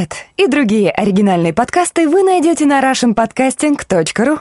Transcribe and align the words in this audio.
Этот 0.00 0.16
и 0.38 0.46
другие 0.46 0.90
оригинальные 0.90 1.52
подкасты 1.52 2.08
вы 2.08 2.22
найдете 2.22 2.64
на 2.64 2.80
russianpodcasting.ru 2.80 4.40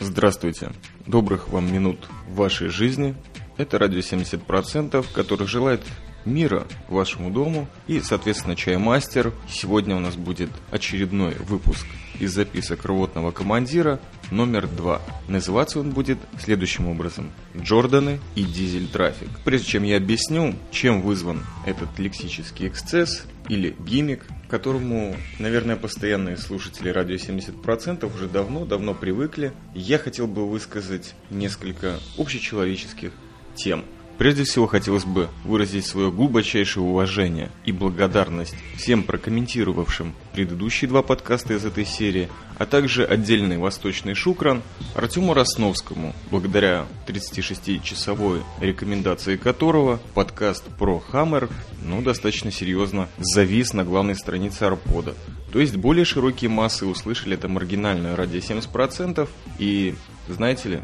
Здравствуйте. 0.00 0.70
Добрых 1.06 1.48
вам 1.48 1.72
минут 1.72 2.06
в 2.28 2.34
вашей 2.34 2.68
жизни. 2.68 3.14
Это 3.56 3.78
радио 3.78 4.00
70%, 4.00 5.06
которых 5.14 5.48
желает 5.48 5.80
мира 6.26 6.66
вашему 6.90 7.30
дому 7.30 7.68
и, 7.86 8.00
соответственно, 8.00 8.54
чаймастер. 8.54 9.32
Сегодня 9.48 9.96
у 9.96 10.00
нас 10.00 10.16
будет 10.16 10.50
очередной 10.70 11.36
выпуск 11.36 11.86
из 12.20 12.32
записок 12.32 12.84
рвотного 12.84 13.30
командира 13.30 14.00
номер 14.30 14.66
два. 14.66 15.00
Называться 15.28 15.80
он 15.80 15.90
будет 15.90 16.18
следующим 16.38 16.88
образом. 16.88 17.30
Джорданы 17.56 18.20
и 18.34 18.42
дизель-трафик. 18.42 19.28
Прежде 19.44 19.66
чем 19.66 19.82
я 19.82 19.96
объясню, 19.96 20.54
чем 20.70 21.02
вызван 21.02 21.44
этот 21.66 21.98
лексический 21.98 22.68
эксцесс 22.68 23.26
или 23.48 23.76
гиммик, 23.78 24.26
которому, 24.48 25.16
наверное, 25.38 25.76
постоянные 25.76 26.36
слушатели 26.36 26.88
радио 26.88 27.16
70% 27.16 28.14
уже 28.14 28.28
давно-давно 28.28 28.94
привыкли, 28.94 29.52
я 29.74 29.98
хотел 29.98 30.26
бы 30.26 30.48
высказать 30.48 31.14
несколько 31.30 31.98
общечеловеческих 32.18 33.12
тем– 33.54 33.84
Прежде 34.18 34.44
всего 34.44 34.68
хотелось 34.68 35.04
бы 35.04 35.28
выразить 35.44 35.86
свое 35.86 36.12
глубочайшее 36.12 36.84
уважение 36.84 37.50
и 37.64 37.72
благодарность 37.72 38.54
всем 38.76 39.02
прокомментировавшим 39.02 40.14
предыдущие 40.32 40.88
два 40.88 41.02
подкаста 41.02 41.54
из 41.54 41.64
этой 41.64 41.84
серии, 41.84 42.28
а 42.56 42.64
также 42.64 43.04
отдельный 43.04 43.58
восточный 43.58 44.14
шукран 44.14 44.62
Артему 44.94 45.34
Росновскому, 45.34 46.14
благодаря 46.30 46.86
36-часовой 47.08 48.42
рекомендации 48.60 49.36
которого 49.36 49.98
подкаст 50.14 50.64
про 50.78 51.00
Хаммер 51.00 51.48
ну, 51.82 52.00
достаточно 52.00 52.52
серьезно 52.52 53.08
завис 53.18 53.72
на 53.72 53.84
главной 53.84 54.14
странице 54.14 54.62
Арпода. 54.62 55.14
То 55.52 55.58
есть 55.58 55.76
более 55.76 56.04
широкие 56.04 56.50
массы 56.50 56.86
услышали 56.86 57.34
это 57.34 57.48
маргинальное 57.48 58.14
ради 58.14 58.36
70% 58.36 59.28
и, 59.58 59.96
знаете 60.28 60.68
ли, 60.68 60.80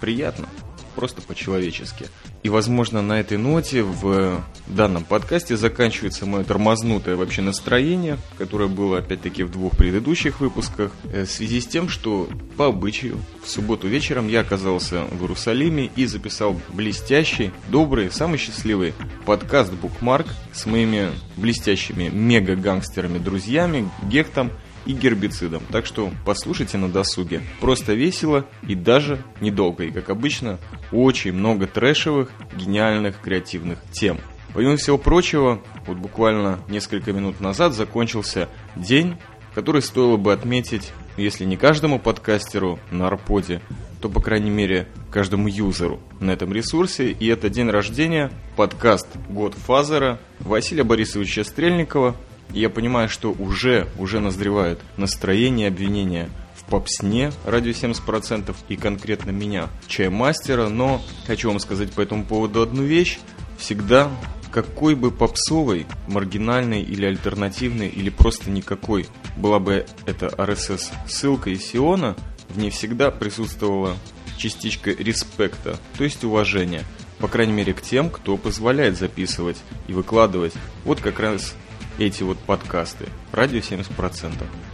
приятно 0.00 0.48
просто 0.94 1.22
по-человечески. 1.22 2.06
И, 2.42 2.48
возможно, 2.48 3.02
на 3.02 3.20
этой 3.20 3.38
ноте 3.38 3.82
в 3.82 4.42
данном 4.66 5.04
подкасте 5.04 5.56
заканчивается 5.56 6.26
мое 6.26 6.44
тормознутое 6.44 7.16
вообще 7.16 7.42
настроение, 7.42 8.18
которое 8.38 8.68
было, 8.68 8.98
опять-таки, 8.98 9.42
в 9.42 9.50
двух 9.50 9.76
предыдущих 9.76 10.40
выпусках, 10.40 10.92
э, 11.12 11.24
в 11.24 11.30
связи 11.30 11.60
с 11.60 11.66
тем, 11.66 11.88
что 11.88 12.28
по 12.56 12.66
обычаю 12.66 13.18
в 13.42 13.48
субботу 13.50 13.88
вечером 13.88 14.28
я 14.28 14.40
оказался 14.40 15.02
в 15.04 15.22
Иерусалиме 15.22 15.90
и 15.96 16.06
записал 16.06 16.60
блестящий, 16.72 17.50
добрый, 17.68 18.10
самый 18.10 18.38
счастливый 18.38 18.94
подкаст 19.26 19.72
«Букмарк» 19.72 20.26
с 20.52 20.66
моими 20.66 21.10
блестящими 21.36 22.08
мега-гангстерами-друзьями 22.08 23.90
Гехтом 24.08 24.50
и 24.86 24.92
гербицидом. 24.92 25.62
Так 25.70 25.86
что 25.86 26.10
послушайте 26.24 26.78
на 26.78 26.88
досуге. 26.88 27.42
Просто 27.60 27.94
весело 27.94 28.46
и 28.66 28.74
даже 28.74 29.22
недолго. 29.40 29.84
И 29.84 29.90
как 29.90 30.10
обычно, 30.10 30.58
очень 30.92 31.32
много 31.32 31.66
трэшевых, 31.66 32.30
гениальных, 32.56 33.20
креативных 33.20 33.78
тем. 33.92 34.18
Помимо 34.52 34.76
всего 34.76 34.98
прочего, 34.98 35.60
вот 35.86 35.96
буквально 35.96 36.60
несколько 36.68 37.12
минут 37.12 37.40
назад 37.40 37.74
закончился 37.74 38.48
день, 38.76 39.16
который 39.54 39.82
стоило 39.82 40.16
бы 40.16 40.32
отметить, 40.32 40.92
если 41.16 41.44
не 41.44 41.56
каждому 41.56 41.98
подкастеру 41.98 42.78
на 42.90 43.08
Арподе, 43.08 43.60
то, 44.00 44.08
по 44.08 44.20
крайней 44.20 44.50
мере, 44.50 44.86
каждому 45.10 45.48
юзеру 45.48 45.98
на 46.20 46.30
этом 46.32 46.52
ресурсе. 46.52 47.10
И 47.10 47.26
это 47.26 47.48
день 47.48 47.70
рождения 47.70 48.30
подкаст 48.54 49.08
«Год 49.28 49.54
Фазера» 49.54 50.20
Василия 50.40 50.84
Борисовича 50.84 51.42
Стрельникова, 51.42 52.14
я 52.50 52.70
понимаю, 52.70 53.08
что 53.08 53.32
уже, 53.32 53.88
уже 53.98 54.20
назревает 54.20 54.80
настроение 54.96 55.68
обвинения 55.68 56.30
в 56.56 56.64
попсне 56.70 57.32
радио 57.44 57.72
70% 57.72 58.54
и 58.68 58.76
конкретно 58.76 59.30
меня, 59.30 59.68
чаймастера, 59.86 60.68
но 60.68 61.02
хочу 61.26 61.48
вам 61.48 61.58
сказать 61.58 61.92
по 61.92 62.00
этому 62.00 62.24
поводу 62.24 62.62
одну 62.62 62.82
вещь. 62.82 63.18
Всегда 63.58 64.10
какой 64.54 64.94
бы 64.94 65.10
попсовой, 65.10 65.84
маргинальной 66.06 66.80
или 66.80 67.04
альтернативной, 67.04 67.88
или 67.88 68.08
просто 68.08 68.50
никакой 68.50 69.08
была 69.36 69.58
бы 69.58 69.84
эта 70.06 70.26
RSS 70.26 70.92
ссылка 71.08 71.50
из 71.50 71.64
Сиона, 71.64 72.14
в 72.50 72.58
ней 72.58 72.70
всегда 72.70 73.10
присутствовала 73.10 73.96
частичка 74.36 74.90
респекта, 74.90 75.76
то 75.98 76.04
есть 76.04 76.22
уважения. 76.22 76.84
По 77.18 77.26
крайней 77.26 77.52
мере 77.52 77.74
к 77.74 77.82
тем, 77.82 78.10
кто 78.10 78.36
позволяет 78.36 78.96
записывать 78.96 79.56
и 79.88 79.92
выкладывать. 79.92 80.52
Вот 80.84 81.00
как 81.00 81.18
раз 81.18 81.56
эти 81.98 82.22
вот 82.22 82.38
подкасты. 82.38 83.06
Радио 83.32 83.58
70%. 83.58 84.32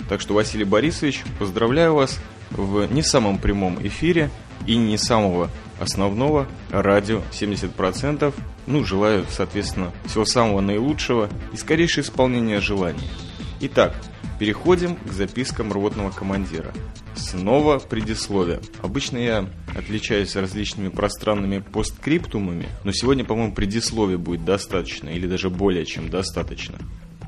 Так 0.08 0.20
что, 0.20 0.34
Василий 0.34 0.64
Борисович, 0.64 1.22
поздравляю 1.38 1.94
вас 1.94 2.18
в 2.50 2.92
не 2.92 3.02
самом 3.02 3.38
прямом 3.38 3.78
эфире 3.86 4.30
и 4.66 4.76
не 4.76 4.98
самого 4.98 5.50
основного 5.78 6.46
радио 6.70 7.22
70%. 7.32 8.34
Ну, 8.66 8.84
желаю, 8.84 9.24
соответственно, 9.30 9.92
всего 10.06 10.24
самого 10.24 10.60
наилучшего 10.60 11.28
и 11.52 11.56
скорейшее 11.56 12.04
исполнения 12.04 12.60
желаний. 12.60 13.08
Итак, 13.60 13.94
переходим 14.38 14.96
к 14.96 15.12
запискам 15.12 15.72
рвотного 15.72 16.10
командира. 16.10 16.72
Снова 17.14 17.78
предисловие. 17.78 18.60
Обычно 18.82 19.18
я 19.18 19.46
отличаюсь 19.76 20.36
различными 20.36 20.88
пространными 20.88 21.58
посткриптумами, 21.58 22.66
но 22.84 22.92
сегодня, 22.92 23.24
по-моему, 23.24 23.54
предисловие 23.54 24.16
будет 24.16 24.44
достаточно 24.44 25.08
или 25.10 25.26
даже 25.26 25.50
более 25.50 25.84
чем 25.84 26.08
достаточно. 26.08 26.78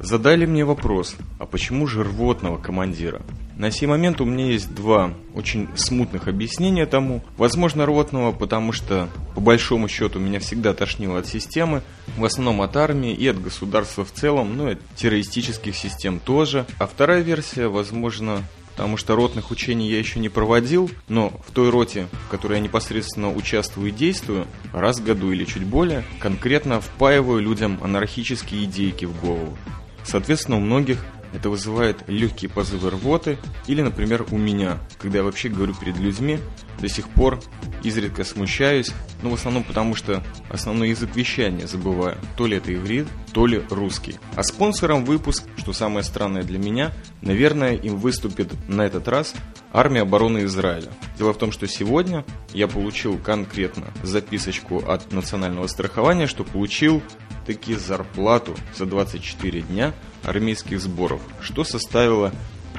Задали 0.02 0.46
мне 0.46 0.64
вопрос, 0.64 1.14
а 1.38 1.46
почему 1.46 1.86
же 1.86 2.02
рвотного 2.02 2.58
командира? 2.58 3.22
На 3.56 3.70
сей 3.70 3.86
момент 3.86 4.20
у 4.20 4.24
меня 4.24 4.46
есть 4.46 4.74
два 4.74 5.14
очень 5.32 5.68
смутных 5.76 6.26
объяснения 6.26 6.86
тому. 6.86 7.22
Возможно, 7.36 7.86
рвотного, 7.86 8.32
потому 8.32 8.72
что, 8.72 9.08
по 9.36 9.40
большому 9.40 9.86
счету, 9.86 10.18
меня 10.18 10.40
всегда 10.40 10.74
тошнило 10.74 11.20
от 11.20 11.28
системы, 11.28 11.82
в 12.16 12.24
основном 12.24 12.62
от 12.62 12.76
армии 12.76 13.14
и 13.14 13.28
от 13.28 13.40
государства 13.40 14.04
в 14.04 14.10
целом, 14.10 14.56
ну 14.56 14.70
и 14.70 14.72
от 14.72 14.80
террористических 14.96 15.76
систем 15.76 16.18
тоже. 16.18 16.66
А 16.80 16.88
вторая 16.88 17.20
версия, 17.20 17.68
возможно, 17.68 18.42
потому 18.72 18.96
что 18.96 19.14
ротных 19.14 19.52
учений 19.52 19.88
я 19.88 20.00
еще 20.00 20.18
не 20.18 20.30
проводил, 20.30 20.90
но 21.08 21.32
в 21.46 21.52
той 21.52 21.70
роте, 21.70 22.08
в 22.26 22.28
которой 22.28 22.54
я 22.54 22.60
непосредственно 22.60 23.32
участвую 23.32 23.90
и 23.90 23.92
действую, 23.92 24.48
раз 24.72 24.98
в 24.98 25.04
году 25.04 25.30
или 25.30 25.44
чуть 25.44 25.64
более, 25.64 26.02
конкретно 26.18 26.80
впаиваю 26.80 27.40
людям 27.40 27.78
анархические 27.84 28.64
идейки 28.64 29.04
в 29.04 29.20
голову. 29.20 29.56
Соответственно, 30.04 30.56
у 30.58 30.60
многих 30.60 30.98
это 31.34 31.48
вызывает 31.48 32.06
легкие 32.08 32.50
позывы 32.50 32.90
рвоты 32.90 33.38
или, 33.66 33.80
например, 33.80 34.26
у 34.30 34.38
меня, 34.38 34.78
когда 34.98 35.18
я 35.18 35.24
вообще 35.24 35.48
говорю 35.48 35.74
перед 35.74 35.96
людьми, 35.98 36.38
до 36.82 36.88
сих 36.88 37.08
пор 37.08 37.40
изредка 37.82 38.24
смущаюсь, 38.24 38.92
но 39.22 39.30
в 39.30 39.34
основном 39.34 39.62
потому, 39.62 39.94
что 39.94 40.22
основной 40.50 40.90
язык 40.90 41.14
вещания 41.14 41.66
забываю. 41.66 42.18
То 42.36 42.46
ли 42.46 42.56
это 42.56 42.74
иврит, 42.74 43.06
то 43.32 43.46
ли 43.46 43.62
русский. 43.70 44.16
А 44.34 44.42
спонсором 44.42 45.04
выпуск, 45.04 45.44
что 45.56 45.72
самое 45.72 46.04
странное 46.04 46.42
для 46.42 46.58
меня, 46.58 46.92
наверное, 47.22 47.74
им 47.74 47.96
выступит 47.96 48.52
на 48.68 48.82
этот 48.82 49.08
раз 49.08 49.34
Армия 49.72 50.02
обороны 50.02 50.44
Израиля. 50.44 50.90
Дело 51.16 51.32
в 51.32 51.38
том, 51.38 51.52
что 51.52 51.66
сегодня 51.66 52.26
я 52.52 52.68
получил 52.68 53.16
конкретно 53.16 53.86
записочку 54.02 54.78
от 54.78 55.12
национального 55.12 55.66
страхования, 55.68 56.26
что 56.26 56.44
получил 56.44 57.02
таки 57.46 57.74
зарплату 57.74 58.54
за 58.76 58.86
24 58.86 59.62
дня 59.62 59.94
армейских 60.24 60.80
сборов, 60.80 61.22
что 61.40 61.64
составило 61.64 62.32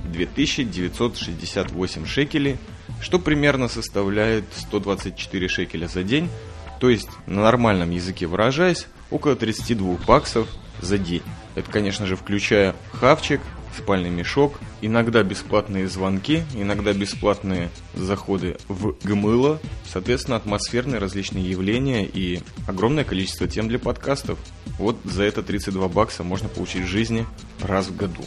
2968 0.04 2.06
шекелей, 2.06 2.58
что 3.02 3.20
примерно 3.20 3.68
составляет 3.68 4.46
124 4.56 5.48
шекеля 5.48 5.88
за 5.88 6.04
день, 6.04 6.30
то 6.80 6.90
есть 6.90 7.10
на 7.28 7.42
нормальном 7.42 7.92
языке 7.92 8.28
выражаясь, 8.28 8.88
около 9.10 9.36
32 9.36 9.98
баксов 10.08 10.48
за 10.82 10.98
день. 10.98 11.22
Это, 11.56 11.70
конечно 11.72 12.06
же, 12.06 12.16
включая 12.16 12.76
хавчик, 12.92 13.42
спальный 13.76 14.10
мешок, 14.10 14.60
иногда 14.82 15.24
бесплатные 15.24 15.88
звонки, 15.88 16.44
иногда 16.54 16.94
бесплатные 16.94 17.70
заходы 17.94 18.58
в 18.68 18.96
ГМЛО, 19.04 19.60
соответственно, 19.88 20.38
атмосферные 20.38 21.00
различные 21.00 21.50
явления 21.50 22.06
и 22.06 22.42
огромное 22.68 23.04
количество 23.04 23.48
тем 23.48 23.68
для 23.68 23.80
подкастов. 23.80 24.38
Вот 24.78 24.98
за 25.04 25.24
это 25.24 25.44
32 25.44 25.88
бакса 25.90 26.24
можно 26.24 26.50
получить 26.50 26.84
в 26.84 26.88
жизни 26.88 27.26
раз 27.62 27.88
в 27.88 27.96
году. 27.96 28.24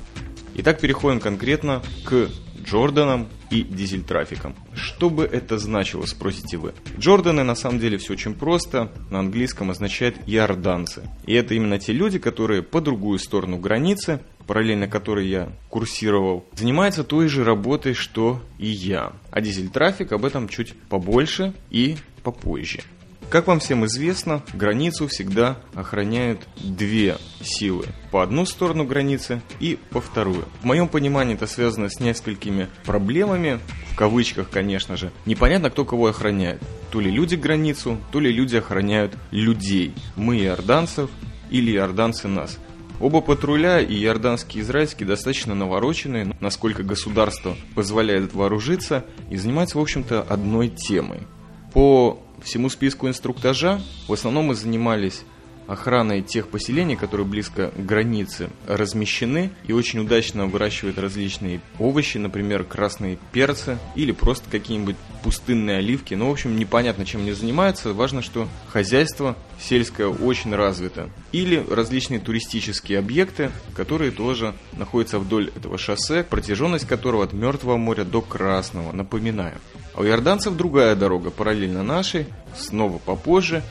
Итак, 0.58 0.80
переходим 0.80 1.20
конкретно 1.20 1.82
к 2.04 2.30
Джорданам 2.64 3.28
и 3.50 3.62
дизель-трафиком. 3.62 4.56
Что 4.74 5.10
бы 5.10 5.24
это 5.24 5.58
значило, 5.58 6.06
спросите 6.06 6.56
вы? 6.56 6.72
Джорданы 6.98 7.42
на 7.42 7.54
самом 7.54 7.78
деле 7.78 7.98
все 7.98 8.14
очень 8.14 8.32
просто. 8.32 8.90
На 9.10 9.18
английском 9.18 9.70
означает 9.70 10.16
иорданцы. 10.26 11.02
И 11.26 11.34
это 11.34 11.52
именно 11.52 11.78
те 11.78 11.92
люди, 11.92 12.18
которые 12.18 12.62
по 12.62 12.80
другую 12.80 13.18
сторону 13.18 13.58
границы, 13.58 14.20
параллельно 14.46 14.88
которой 14.88 15.28
я 15.28 15.52
курсировал, 15.68 16.46
занимаются 16.54 17.04
той 17.04 17.28
же 17.28 17.44
работой, 17.44 17.92
что 17.92 18.42
и 18.58 18.66
я. 18.66 19.12
А 19.30 19.42
дизель-трафик 19.42 20.12
об 20.12 20.24
этом 20.24 20.48
чуть 20.48 20.72
побольше 20.88 21.52
и 21.68 21.98
попозже. 22.22 22.80
Как 23.28 23.48
вам 23.48 23.58
всем 23.58 23.84
известно, 23.86 24.42
границу 24.54 25.08
всегда 25.08 25.56
охраняют 25.74 26.46
две 26.62 27.16
силы. 27.42 27.86
По 28.12 28.22
одну 28.22 28.46
сторону 28.46 28.84
границы 28.84 29.42
и 29.58 29.78
по 29.90 30.00
вторую. 30.00 30.44
В 30.60 30.64
моем 30.64 30.86
понимании 30.86 31.34
это 31.34 31.48
связано 31.48 31.90
с 31.90 31.98
несколькими 31.98 32.68
проблемами, 32.84 33.58
в 33.92 33.96
кавычках, 33.96 34.48
конечно 34.48 34.96
же. 34.96 35.10
Непонятно, 35.26 35.70
кто 35.70 35.84
кого 35.84 36.06
охраняет. 36.06 36.62
То 36.92 37.00
ли 37.00 37.10
люди 37.10 37.34
границу, 37.34 37.98
то 38.12 38.20
ли 38.20 38.30
люди 38.30 38.56
охраняют 38.56 39.16
людей. 39.32 39.92
Мы 40.14 40.38
иорданцев 40.38 41.10
или 41.50 41.72
иорданцы 41.72 42.28
нас. 42.28 42.58
Оба 43.00 43.20
патруля, 43.20 43.80
и 43.80 44.04
иорданский 44.04 44.60
и 44.60 44.62
израильский, 44.62 45.04
достаточно 45.04 45.54
навороченные, 45.54 46.32
насколько 46.40 46.84
государство 46.84 47.56
позволяет 47.74 48.34
вооружиться, 48.34 49.04
и 49.30 49.36
занимаются, 49.36 49.78
в 49.78 49.82
общем-то, 49.82 50.22
одной 50.22 50.68
темой. 50.68 51.26
По 51.74 52.22
всему 52.46 52.70
списку 52.70 53.08
инструктажа 53.08 53.80
в 54.06 54.12
основном 54.12 54.46
мы 54.46 54.54
занимались 54.54 55.22
охраной 55.66 56.22
тех 56.22 56.48
поселений, 56.48 56.94
которые 56.94 57.26
близко 57.26 57.72
к 57.72 57.84
границе 57.84 58.50
размещены 58.68 59.50
и 59.66 59.72
очень 59.72 59.98
удачно 59.98 60.46
выращивают 60.46 60.96
различные 60.96 61.60
овощи, 61.80 62.18
например, 62.18 62.62
красные 62.62 63.18
перцы 63.32 63.78
или 63.96 64.12
просто 64.12 64.48
какие-нибудь 64.48 64.94
пустынные 65.24 65.78
оливки. 65.78 66.14
Ну, 66.14 66.28
в 66.28 66.32
общем, 66.32 66.56
непонятно, 66.56 67.04
чем 67.04 67.22
они 67.22 67.32
занимаются. 67.32 67.92
Важно, 67.92 68.22
что 68.22 68.46
хозяйство 68.68 69.36
сельское 69.60 70.06
очень 70.06 70.54
развито. 70.54 71.10
Или 71.32 71.64
различные 71.68 72.20
туристические 72.20 72.98
объекты, 72.98 73.50
которые 73.74 74.10
тоже 74.10 74.54
находятся 74.72 75.18
вдоль 75.18 75.50
этого 75.56 75.78
шоссе, 75.78 76.24
протяженность 76.24 76.86
которого 76.86 77.24
от 77.24 77.32
Мертвого 77.32 77.76
моря 77.76 78.04
до 78.04 78.20
Красного, 78.22 78.92
напоминаю. 78.92 79.58
А 79.94 80.02
у 80.02 80.04
иорданцев 80.04 80.56
другая 80.56 80.94
дорога, 80.94 81.30
параллельно 81.30 81.82
нашей, 81.82 82.26
снова 82.54 82.98
попозже, 82.98 83.62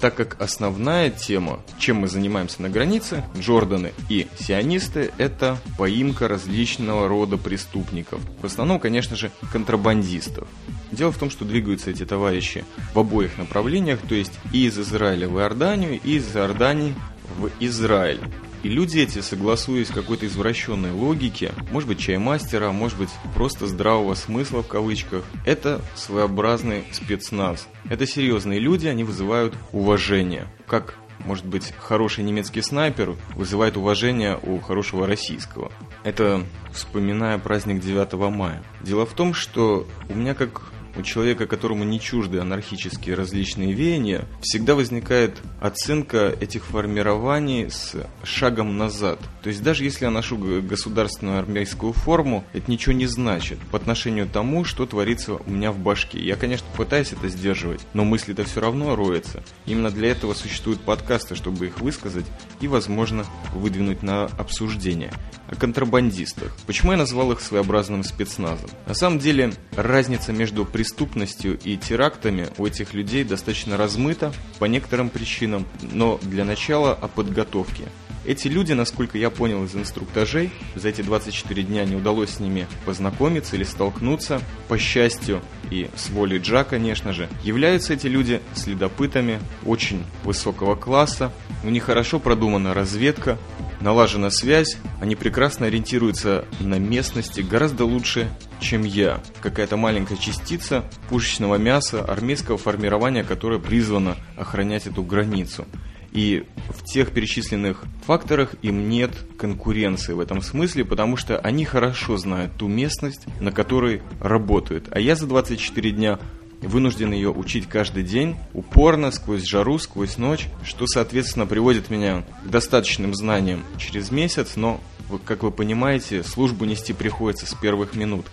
так 0.00 0.14
как 0.14 0.40
основная 0.40 1.10
тема, 1.10 1.60
чем 1.78 1.98
мы 1.98 2.08
занимаемся 2.08 2.62
на 2.62 2.68
границе, 2.68 3.24
Джорданы 3.36 3.92
и 4.08 4.28
сионисты, 4.38 5.10
это 5.18 5.58
поимка 5.78 6.28
различного 6.28 7.08
рода 7.08 7.36
преступников. 7.36 8.20
В 8.40 8.46
основном, 8.46 8.78
конечно 8.78 9.16
же, 9.16 9.32
контрабандистов. 9.52 10.46
Дело 10.92 11.10
в 11.10 11.18
том, 11.18 11.30
что 11.30 11.44
двигаются 11.44 11.90
эти 11.90 12.04
товарищи 12.04 12.64
в 12.94 12.98
обоих 12.98 13.38
направлениях, 13.38 13.98
то 14.06 14.14
есть 14.14 14.32
и 14.52 14.66
из 14.66 14.78
Израиля 14.78 15.28
в 15.32 15.38
Иорданию, 15.38 16.00
и 16.02 16.16
из 16.16 16.36
Иордании 16.36 16.94
в 17.38 17.50
Израиль. 17.60 18.20
И 18.62 18.68
люди 18.68 19.00
эти, 19.00 19.20
согласуясь 19.20 19.88
какой-то 19.88 20.26
извращенной 20.26 20.92
логике, 20.92 21.52
может 21.72 21.88
быть 21.88 21.98
чаймастера, 21.98 22.70
может 22.70 22.96
быть 22.96 23.08
просто 23.34 23.66
здравого 23.66 24.14
смысла 24.14 24.62
в 24.62 24.68
кавычках, 24.68 25.24
это 25.44 25.80
своеобразный 25.96 26.84
спецназ. 26.92 27.66
Это 27.90 28.06
серьезные 28.06 28.60
люди, 28.60 28.86
они 28.86 29.02
вызывают 29.02 29.54
уважение. 29.72 30.46
Как 30.68 30.96
может 31.24 31.46
быть, 31.46 31.72
хороший 31.78 32.24
немецкий 32.24 32.62
снайпер 32.62 33.16
вызывает 33.36 33.76
уважение 33.76 34.38
у 34.42 34.58
хорошего 34.58 35.06
российского. 35.06 35.70
Это 36.04 36.42
вспоминая 36.72 37.38
праздник 37.38 37.80
9 37.80 38.12
мая. 38.34 38.62
Дело 38.80 39.06
в 39.06 39.12
том, 39.12 39.34
что 39.34 39.86
у 40.08 40.14
меня 40.14 40.34
как 40.34 40.71
у 40.96 41.02
человека, 41.02 41.46
которому 41.46 41.84
не 41.84 42.00
чужды 42.00 42.38
анархические 42.38 43.14
различные 43.14 43.72
веяния, 43.72 44.26
всегда 44.40 44.74
возникает 44.74 45.40
оценка 45.60 46.34
этих 46.40 46.64
формирований 46.64 47.70
с 47.70 47.94
шагом 48.22 48.76
назад. 48.76 49.18
То 49.42 49.48
есть 49.48 49.62
даже 49.62 49.84
если 49.84 50.04
я 50.04 50.10
ношу 50.10 50.36
государственную 50.62 51.38
армейскую 51.38 51.92
форму, 51.92 52.44
это 52.52 52.70
ничего 52.70 52.92
не 52.92 53.06
значит 53.06 53.58
по 53.70 53.76
отношению 53.76 54.28
тому, 54.28 54.64
что 54.64 54.86
творится 54.86 55.34
у 55.34 55.50
меня 55.50 55.72
в 55.72 55.78
башке. 55.78 56.18
Я, 56.18 56.36
конечно, 56.36 56.66
пытаюсь 56.76 57.12
это 57.12 57.28
сдерживать, 57.28 57.80
но 57.94 58.04
мысли-то 58.04 58.44
все 58.44 58.60
равно 58.60 58.96
роются. 58.96 59.42
Именно 59.66 59.90
для 59.90 60.10
этого 60.10 60.34
существуют 60.34 60.80
подкасты, 60.80 61.34
чтобы 61.34 61.66
их 61.66 61.80
высказать 61.80 62.26
и, 62.60 62.68
возможно, 62.68 63.24
выдвинуть 63.54 64.02
на 64.02 64.24
обсуждение. 64.24 65.12
О 65.48 65.54
контрабандистах. 65.54 66.56
Почему 66.66 66.92
я 66.92 66.98
назвал 66.98 67.32
их 67.32 67.40
своеобразным 67.40 68.04
спецназом? 68.04 68.70
На 68.86 68.94
самом 68.94 69.18
деле, 69.18 69.52
разница 69.76 70.32
между 70.32 70.64
преступностью 70.82 71.60
и 71.62 71.76
терактами 71.76 72.48
у 72.58 72.66
этих 72.66 72.92
людей 72.92 73.22
достаточно 73.22 73.76
размыта 73.76 74.32
по 74.58 74.64
некоторым 74.64 75.10
причинам, 75.10 75.64
но 75.92 76.18
для 76.22 76.44
начала 76.44 76.92
о 76.92 77.06
подготовке. 77.06 77.84
Эти 78.24 78.48
люди, 78.48 78.72
насколько 78.72 79.16
я 79.16 79.30
понял 79.30 79.62
из 79.64 79.76
инструктажей, 79.76 80.50
за 80.74 80.88
эти 80.88 81.02
24 81.02 81.62
дня 81.62 81.84
не 81.84 81.94
удалось 81.94 82.30
с 82.30 82.40
ними 82.40 82.66
познакомиться 82.84 83.54
или 83.54 83.62
столкнуться. 83.62 84.40
По 84.66 84.76
счастью 84.76 85.40
и 85.70 85.88
с 85.94 86.10
волей 86.10 86.38
Джа, 86.38 86.64
конечно 86.64 87.12
же, 87.12 87.28
являются 87.44 87.94
эти 87.94 88.08
люди 88.08 88.40
следопытами 88.54 89.40
очень 89.64 90.04
высокого 90.24 90.74
класса. 90.74 91.32
У 91.62 91.70
них 91.70 91.84
хорошо 91.84 92.18
продумана 92.18 92.74
разведка, 92.74 93.38
налажена 93.82 94.30
связь, 94.30 94.76
они 95.00 95.16
прекрасно 95.16 95.66
ориентируются 95.66 96.44
на 96.60 96.78
местности 96.78 97.40
гораздо 97.40 97.84
лучше, 97.84 98.28
чем 98.60 98.84
я. 98.84 99.22
Какая-то 99.40 99.76
маленькая 99.76 100.16
частица 100.16 100.84
пушечного 101.08 101.56
мяса 101.56 102.04
армейского 102.04 102.58
формирования, 102.58 103.24
которое 103.24 103.58
призвано 103.58 104.16
охранять 104.36 104.86
эту 104.86 105.02
границу. 105.02 105.66
И 106.12 106.44
в 106.68 106.84
тех 106.84 107.12
перечисленных 107.12 107.84
факторах 108.06 108.54
им 108.60 108.90
нет 108.90 109.12
конкуренции 109.38 110.12
в 110.12 110.20
этом 110.20 110.42
смысле, 110.42 110.84
потому 110.84 111.16
что 111.16 111.38
они 111.38 111.64
хорошо 111.64 112.18
знают 112.18 112.52
ту 112.58 112.68
местность, 112.68 113.24
на 113.40 113.50
которой 113.50 114.02
работают. 114.20 114.88
А 114.90 115.00
я 115.00 115.16
за 115.16 115.26
24 115.26 115.90
дня 115.90 116.18
вынужден 116.62 117.12
ее 117.12 117.30
учить 117.30 117.68
каждый 117.68 118.02
день, 118.02 118.36
упорно, 118.52 119.10
сквозь 119.10 119.44
жару, 119.44 119.78
сквозь 119.78 120.16
ночь, 120.16 120.48
что, 120.64 120.86
соответственно, 120.86 121.46
приводит 121.46 121.90
меня 121.90 122.24
к 122.44 122.48
достаточным 122.48 123.14
знаниям 123.14 123.64
через 123.78 124.10
месяц, 124.10 124.56
но, 124.56 124.80
как 125.24 125.42
вы 125.42 125.50
понимаете, 125.50 126.22
службу 126.22 126.64
нести 126.64 126.92
приходится 126.92 127.46
с 127.46 127.54
первых 127.54 127.94
минут. 127.94 128.26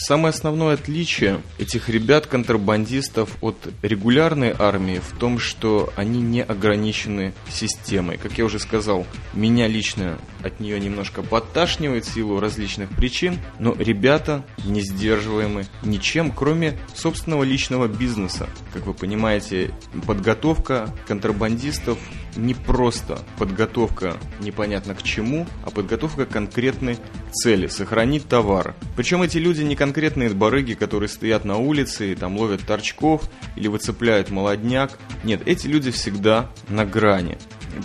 Самое 0.00 0.30
основное 0.30 0.74
отличие 0.74 1.42
этих 1.58 1.88
ребят-контрабандистов 1.88 3.36
от 3.40 3.56
регулярной 3.82 4.54
армии 4.56 5.00
в 5.00 5.18
том, 5.18 5.40
что 5.40 5.92
они 5.96 6.22
не 6.22 6.40
ограничены 6.40 7.34
системой. 7.50 8.16
Как 8.16 8.38
я 8.38 8.44
уже 8.44 8.60
сказал, 8.60 9.06
меня 9.34 9.66
лично 9.66 10.16
от 10.44 10.60
нее 10.60 10.78
немножко 10.78 11.22
подташнивает 11.22 12.04
в 12.04 12.14
силу 12.14 12.38
различных 12.38 12.90
причин, 12.90 13.38
но 13.58 13.74
ребята 13.76 14.44
не 14.64 14.82
сдерживаемы 14.82 15.66
ничем, 15.82 16.30
кроме 16.30 16.78
собственного 16.94 17.42
личного 17.42 17.88
бизнеса. 17.88 18.48
Как 18.72 18.86
вы 18.86 18.94
понимаете, 18.94 19.72
подготовка 20.06 20.94
контрабандистов 21.08 21.98
не 22.38 22.54
просто 22.54 23.18
подготовка 23.36 24.16
непонятно 24.40 24.94
к 24.94 25.02
чему, 25.02 25.46
а 25.64 25.70
подготовка 25.70 26.24
к 26.24 26.30
конкретной 26.30 26.96
цели– 27.32 27.66
сохранить 27.68 28.28
товар. 28.28 28.74
Причем 28.96 29.22
эти 29.22 29.38
люди 29.38 29.62
не 29.62 29.76
конкретные 29.76 30.30
барыги, 30.30 30.74
которые 30.74 31.08
стоят 31.08 31.44
на 31.44 31.56
улице 31.58 32.12
и 32.12 32.14
там 32.14 32.38
ловят 32.38 32.64
торчков 32.66 33.28
или 33.56 33.68
выцепляют 33.68 34.30
молодняк. 34.30 34.98
Нет, 35.24 35.42
эти 35.46 35.66
люди 35.66 35.90
всегда 35.90 36.50
на 36.68 36.86
грани. 36.86 37.36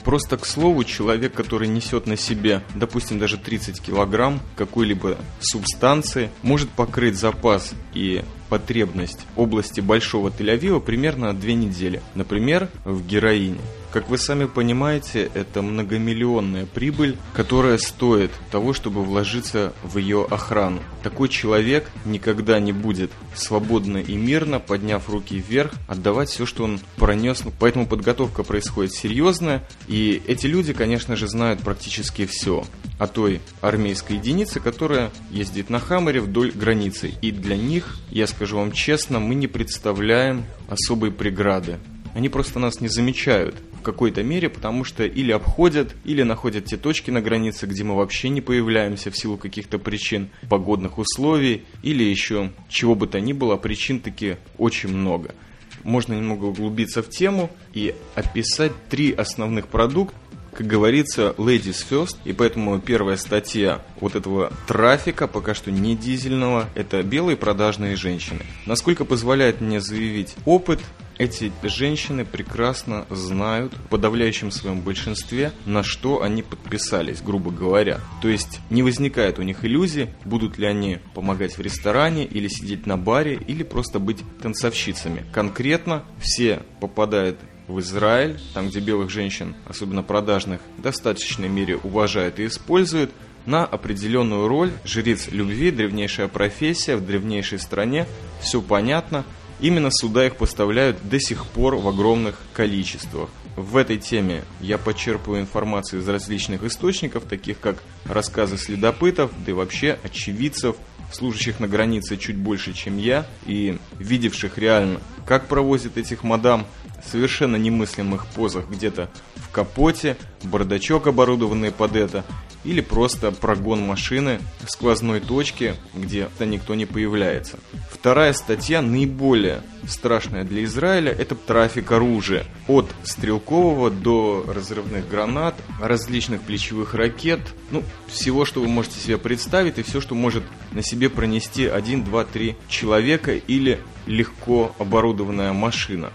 Просто 0.04 0.38
к 0.38 0.46
слову, 0.46 0.84
человек, 0.84 1.34
который 1.34 1.68
несет 1.68 2.08
на 2.08 2.16
себе, 2.16 2.62
допустим, 2.76 3.20
даже 3.20 3.38
30 3.38 3.82
килограмм 3.82 4.40
какой-либо 4.56 5.18
субстанции, 5.40 6.30
может 6.42 6.70
покрыть 6.70 7.18
запас 7.18 7.74
и 7.94 8.24
потребность 8.50 9.26
области 9.36 9.82
Большого 9.82 10.30
Тель-Авива 10.30 10.80
примерно 10.80 11.34
две 11.34 11.56
недели. 11.56 12.02
Например, 12.16 12.70
в 12.86 13.06
героине. 13.06 13.60
Как 13.94 14.10
вы 14.10 14.18
сами 14.18 14.46
понимаете, 14.46 15.30
это 15.36 15.62
многомиллионная 15.62 16.66
прибыль, 16.66 17.16
которая 17.32 17.78
стоит 17.78 18.32
того, 18.50 18.74
чтобы 18.74 19.04
вложиться 19.04 19.72
в 19.84 20.00
ее 20.00 20.26
охрану. 20.28 20.82
Такой 21.04 21.30
человек 21.30 21.92
никогда 22.04 22.60
не 22.60 22.72
будет 22.72 23.12
свободно 23.36 24.00
и 24.00 24.16
мирно, 24.16 24.60
подняв 24.60 25.08
руки 25.12 25.38
вверх, 25.38 25.74
отдавать 25.88 26.30
все, 26.30 26.48
что 26.48 26.64
он 26.64 26.80
пронес. 26.96 27.44
Поэтому 27.60 27.86
подготовка 27.86 28.42
происходит 28.42 28.94
серьезная, 28.94 29.64
и 29.88 30.24
эти 30.26 30.48
люди, 30.48 30.74
конечно 30.74 31.16
же, 31.16 31.28
знают 31.28 31.60
практически 31.60 32.26
все 32.26 32.66
о 32.98 33.06
той 33.06 33.42
армейской 33.62 34.16
единице, 34.16 34.60
которая 34.60 35.12
ездит 35.30 35.70
на 35.70 35.80
Хаммере 35.80 36.20
вдоль 36.20 36.50
границы. 36.52 37.12
И 37.22 37.30
для 37.30 37.58
них, 37.58 38.00
я 38.10 38.26
скажу 38.26 38.58
вам 38.58 38.72
честно, 38.72 39.20
мы 39.20 39.36
не 39.36 39.46
представляем 39.46 40.46
особой 40.68 41.12
преграды. 41.12 41.78
Они 42.16 42.30
просто 42.30 42.58
нас 42.58 42.82
не 42.82 42.88
замечают 42.88 43.56
какой-то 43.84 44.24
мере, 44.24 44.50
потому 44.50 44.84
что 44.84 45.06
или 45.06 45.32
обходят, 45.32 45.96
или 46.04 46.24
находят 46.24 46.66
те 46.66 46.78
точки 46.78 47.12
на 47.12 47.22
границе, 47.22 47.68
где 47.68 47.84
мы 47.84 47.96
вообще 47.96 48.30
не 48.30 48.42
появляемся 48.42 49.12
в 49.12 49.18
силу 49.18 49.38
каких-то 49.38 49.78
причин, 49.78 50.30
погодных 50.50 50.98
условий, 50.98 51.64
или 51.84 52.04
еще 52.04 52.52
чего 52.70 52.96
бы 52.96 53.08
то 53.08 53.20
ни 53.20 53.34
было, 53.34 53.56
причин 53.58 54.00
таки 54.00 54.38
очень 54.58 54.90
много. 54.90 55.36
Можно 55.84 56.14
немного 56.14 56.46
углубиться 56.46 57.04
в 57.04 57.10
тему 57.10 57.50
и 57.74 57.94
описать 58.16 58.72
три 58.90 59.12
основных 59.12 59.68
продукта, 59.68 60.16
как 60.54 60.68
говорится, 60.68 61.34
ladies 61.38 61.84
first, 61.90 62.18
и 62.26 62.34
поэтому 62.34 62.80
первая 62.80 63.18
статья 63.18 63.82
вот 64.00 64.16
этого 64.16 64.54
трафика, 64.68 65.28
пока 65.28 65.56
что 65.56 65.72
не 65.72 65.96
дизельного, 65.96 66.70
это 66.76 67.02
белые 67.02 67.38
продажные 67.38 67.96
женщины. 67.96 68.42
Насколько 68.68 69.04
позволяет 69.04 69.62
мне 69.62 69.82
заявить 69.82 70.36
опыт, 70.46 70.80
эти 71.24 71.52
женщины 71.64 72.26
прекрасно 72.26 73.06
знают 73.10 73.74
в 73.74 73.88
подавляющем 73.90 74.52
своем 74.52 74.82
большинстве, 74.82 75.52
на 75.66 75.84
что 75.84 76.22
они 76.22 76.44
подписались, 76.44 77.22
грубо 77.22 77.52
говоря. 77.52 78.02
То 78.22 78.28
есть 78.28 78.60
не 78.70 78.84
возникает 78.84 79.40
у 79.40 79.42
них 79.42 79.64
иллюзии, 79.64 80.14
будут 80.26 80.58
ли 80.58 80.68
они 80.68 81.00
помогать 81.14 81.58
в 81.58 81.62
ресторане 81.62 82.26
или 82.26 82.48
сидеть 82.48 82.86
на 82.86 82.98
баре 82.98 83.40
или 83.48 83.64
просто 83.64 84.00
быть 84.00 84.20
танцовщицами. 84.42 85.26
Конкретно 85.32 86.04
все 86.20 86.62
попадают 86.80 87.40
в 87.68 87.80
Израиль, 87.80 88.40
там, 88.54 88.68
где 88.68 88.80
белых 88.80 89.10
женщин, 89.10 89.56
особенно 89.66 90.04
продажных, 90.04 90.60
в 90.78 90.82
достаточной 90.82 91.48
мере 91.48 91.78
уважают 91.78 92.40
и 92.40 92.46
используют, 92.46 93.12
на 93.46 93.66
определенную 93.66 94.48
роль. 94.48 94.72
Жрец 94.86 95.28
любви, 95.30 95.72
древнейшая 95.72 96.28
профессия 96.28 96.96
в 96.96 97.06
древнейшей 97.06 97.60
стране, 97.60 98.08
все 98.42 98.62
понятно. 98.62 99.26
Именно 99.64 99.92
сюда 99.92 100.28
их 100.28 100.36
поставляют 100.36 100.98
до 101.08 101.22
сих 101.22 101.46
пор 101.46 101.78
в 101.78 101.88
огромных 101.88 102.38
количествах. 102.54 103.30
В 103.56 103.78
этой 103.78 103.98
теме 103.98 104.44
я 104.60 104.78
почерпываю 104.78 105.40
информацию 105.40 106.02
из 106.02 106.10
различных 106.10 106.64
источников, 106.64 107.24
таких 107.24 107.62
как 107.62 107.78
рассказы 108.04 108.58
следопытов, 108.58 109.32
да 109.46 109.52
и 109.52 109.54
вообще 109.54 109.98
очевидцев, 110.04 110.76
служащих 111.14 111.62
на 111.62 111.70
границе 111.70 112.18
чуть 112.18 112.36
больше, 112.36 112.74
чем 112.74 112.98
я, 112.98 113.26
и 113.46 113.78
видевших 114.00 114.58
реально, 114.58 115.00
как 115.26 115.48
провозят 115.48 115.96
этих 115.96 116.24
мадам 116.24 116.66
в 117.02 117.10
совершенно 117.10 117.56
немыслимых 117.56 118.26
позах 118.26 118.68
где-то 118.70 119.10
в 119.36 119.50
капоте, 119.50 120.18
бардачок, 120.44 121.08
оборудованный 121.08 121.72
под 121.72 121.96
это, 121.96 122.26
или 122.64 122.82
просто 122.82 123.32
прогон 123.32 123.82
машины 123.82 124.40
в 124.64 124.72
сквозной 124.72 125.20
точке, 125.20 125.76
где 125.94 126.30
никто 126.40 126.76
не 126.76 126.86
появляется. 126.86 127.58
Вторая 127.92 128.34
статья, 128.34 128.82
наиболее 128.82 129.62
страшная 129.88 130.44
для 130.44 130.64
Израиля, 130.64 131.12
это 131.12 131.36
трафик 131.36 131.92
оружия. 131.92 132.46
От 132.68 132.90
стрелкового 133.04 133.90
до 133.90 134.46
разрывных 134.48 135.08
гранат, 135.10 135.56
различных 135.82 136.42
плечевых 136.42 136.94
ракет, 136.94 137.42
ну, 137.72 137.84
всего, 138.08 138.46
что 138.46 138.62
вы 138.62 138.68
можете 138.68 139.00
себе 139.00 139.18
представить, 139.18 139.78
и 139.78 139.84
все, 139.84 140.02
что 140.02 140.16
может 140.16 140.44
на 140.72 140.84
себе 140.84 141.10
пронести 141.10 141.66
один, 141.66 142.04
два, 142.04 142.24
три 142.24 142.56
человека 142.68 143.34
или 143.36 143.80
легко 144.06 144.76
оборудованная 144.80 145.54
машина. 145.54 146.12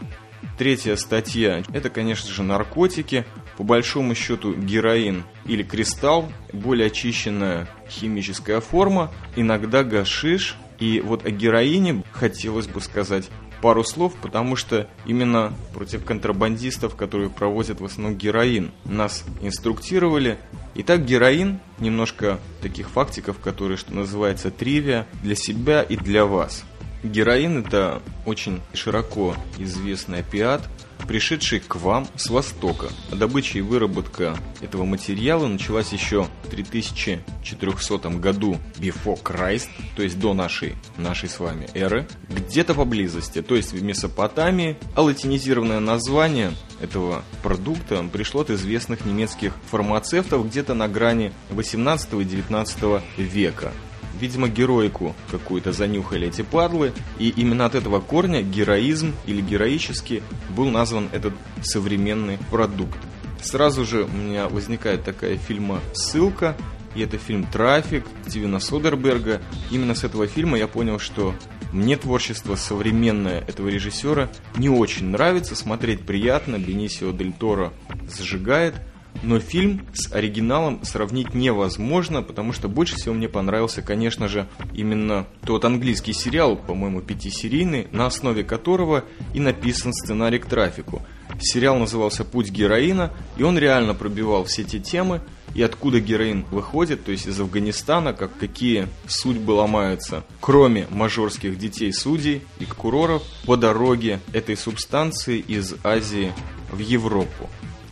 Третья 0.57 0.97
статья– 0.97 1.63
это, 1.73 1.89
конечно 1.89 2.31
же, 2.31 2.43
наркотики. 2.43 3.25
По 3.59 3.65
большому 3.65 4.15
счету 4.15 4.55
героин 4.55 5.25
или 5.45 5.65
кристалл, 5.65 6.31
более 6.53 6.87
очищенная 6.87 7.69
химическая 7.91 8.61
форма, 8.61 9.13
иногда 9.35 9.83
гашиш. 9.83 10.55
И 10.79 11.01
вот 11.01 11.27
о 11.27 11.31
героине 11.33 12.05
хотелось 12.13 12.69
бы 12.69 12.81
сказать 12.81 13.29
пару 13.61 13.83
слов, 13.83 14.15
потому 14.23 14.55
что 14.55 14.89
именно 15.07 15.53
против 15.75 16.05
контрабандистов, 16.05 16.95
которые 16.95 17.31
провозят 17.31 17.81
в 17.81 17.85
основном 17.85 18.17
героин, 18.17 18.71
нас 18.85 19.25
инструктировали. 19.43 20.39
Итак, 20.77 21.05
героин, 21.05 21.59
немножко 21.81 22.39
таких 22.63 22.89
фактиков, 22.89 23.41
которые, 23.41 23.77
что 23.77 23.93
называется, 23.93 24.53
тривия 24.53 25.05
для 25.25 25.35
себя 25.35 25.83
и 25.83 25.97
для 25.97 26.27
вас. 26.27 26.63
Героин– 27.03 27.59
это 27.67 28.03
очень 28.27 28.61
широко 28.75 29.37
известный 29.59 30.21
опиат, 30.21 30.69
пришедший 31.07 31.61
к 31.61 31.77
вам 31.77 32.09
с 32.17 32.29
Востока. 32.29 32.89
Добыча 33.13 33.59
и 33.59 33.61
выработка 33.61 34.37
этого 34.61 34.85
материала 34.85 35.47
началась 35.47 35.93
еще 35.93 36.27
в 36.43 36.51
3400 36.51 38.11
году 38.11 38.57
before 38.79 39.23
Christ, 39.23 39.69
то 39.97 40.03
есть 40.03 40.19
до 40.19 40.35
нашей, 40.35 40.75
нашей 40.97 41.29
с 41.29 41.39
вами 41.39 41.69
эры, 41.75 42.09
где-то 42.29 42.75
поблизости, 42.75 43.43
то 43.43 43.55
есть 43.55 43.73
в 43.73 43.83
Месопотамии, 43.83 44.77
а 44.97 45.03
латинизированное 45.03 45.81
название 45.81 46.53
этого 46.81 47.23
продукта 47.43 48.05
пришло 48.13 48.41
от 48.41 48.51
известных 48.51 49.05
немецких 49.05 49.55
фармацевтов 49.71 50.47
где-то 50.47 50.75
на 50.75 50.89
грани 50.89 51.33
18 51.51 52.15
и 52.15 52.25
19 52.25 53.03
века. 53.17 53.73
Видимо, 54.21 54.49
героику 54.49 55.15
какую-то 55.31 55.73
занюхали 55.73 56.29
эти 56.29 56.43
падлы, 56.43 56.93
и 57.19 57.29
именно 57.29 57.67
от 57.67 57.75
этого 57.75 58.01
корня 58.01 58.43
героизм 58.43 59.15
или 59.27 59.41
героический 59.41 60.23
был 60.51 60.71
назван 60.71 61.09
этот 61.13 61.35
современный 61.63 62.39
продукт. 62.51 62.99
Сразу 63.41 63.85
же 63.85 64.05
у 64.05 64.09
меня 64.09 64.49
возникает 64.49 65.05
такая 65.05 65.37
фильма 65.37 65.81
ссылка, 65.95 66.57
и 66.97 67.03
это 67.03 67.19
фильм 67.19 67.45
«Трафик» 67.45 68.05
Стивена 68.27 68.59
Содерберга. 68.59 69.41
Именно 69.71 69.95
с 69.95 70.03
этого 70.03 70.27
фильма 70.27 70.59
я 70.59 70.67
понял, 70.67 70.99
что 70.99 71.35
мне 71.73 71.97
творчество 71.97 72.57
современное 72.57 73.41
этого 73.41 73.69
режиссера 73.69 74.31
не 74.57 74.69
очень 74.69 75.07
нравится, 75.07 75.55
смотреть 75.55 76.01
приятно, 76.01 76.59
Бенисио 76.59 77.13
Дель 77.13 77.33
Торо 77.33 77.73
зажигает– 78.09 78.75
но 79.23 79.41
фильм 79.41 79.87
с 79.93 80.13
оригиналом 80.13 80.81
сравнить 80.85 81.35
невозможно, 81.35 82.23
потому 82.23 82.53
что 82.53 82.69
больше 82.69 82.97
всего 82.97 83.15
мне 83.15 83.29
понравился, 83.29 83.83
конечно 83.83 84.29
же, 84.29 84.47
именно 84.75 85.27
тот 85.45 85.65
английский 85.65 86.13
сериал, 86.13 86.57
по-моему, 86.57 87.01
пятисерийный, 87.01 87.89
на 87.93 88.07
основе 88.07 88.45
которого 88.45 89.05
и 89.35 89.41
написан 89.41 89.93
сценарий 89.93 90.39
к 90.39 90.47
трафику. 90.47 91.03
Сериал 91.41 91.79
назывался 91.79 92.25
«Путь 92.25 92.51
героина», 92.51 93.13
и 93.37 93.43
он 93.43 93.59
реально 93.59 93.95
пробивал 93.95 94.45
все 94.45 94.65
те 94.65 94.79
темы, 94.79 95.21
и 95.55 95.63
откуда 95.63 96.01
героин 96.01 96.45
выходит, 96.51 97.05
то 97.05 97.13
есть 97.13 97.27
из 97.27 97.41
Афганистана, 97.41 98.13
как 98.13 98.37
какие 98.39 98.89
судьбы 99.07 99.53
ломаются, 99.53 100.25
кроме 100.41 100.87
мажорских 100.91 101.59
детей 101.59 101.93
судей 101.93 102.43
и 102.61 102.65
прокуроров, 102.65 103.23
по 103.45 103.57
дороге 103.57 104.21
этой 104.33 104.57
субстанции 104.57 105.39
из 105.39 105.75
Азии 105.85 106.33
в 106.71 106.79
Европу. 106.79 107.49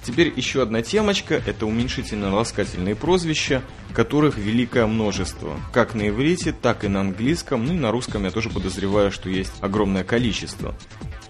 Теперь 0.06 0.32
еще 0.36 0.62
одна 0.62 0.82
темочка– 0.82 1.42
это 1.46 1.66
уменьшительно-ласкательные 1.66 2.94
прозвища, 2.94 3.64
которых 3.92 4.38
великое 4.38 4.86
множество. 4.86 5.56
Как 5.72 5.96
на 5.96 6.08
иврите, 6.10 6.52
так 6.52 6.84
и 6.84 6.88
на 6.88 7.00
английском, 7.00 7.66
ну 7.66 7.74
и 7.74 7.76
на 7.76 7.90
русском 7.90 8.22
я 8.22 8.30
тоже 8.30 8.48
подозреваю, 8.48 9.10
что 9.10 9.28
есть 9.28 9.52
огромное 9.60 10.04
количество. 10.04 10.76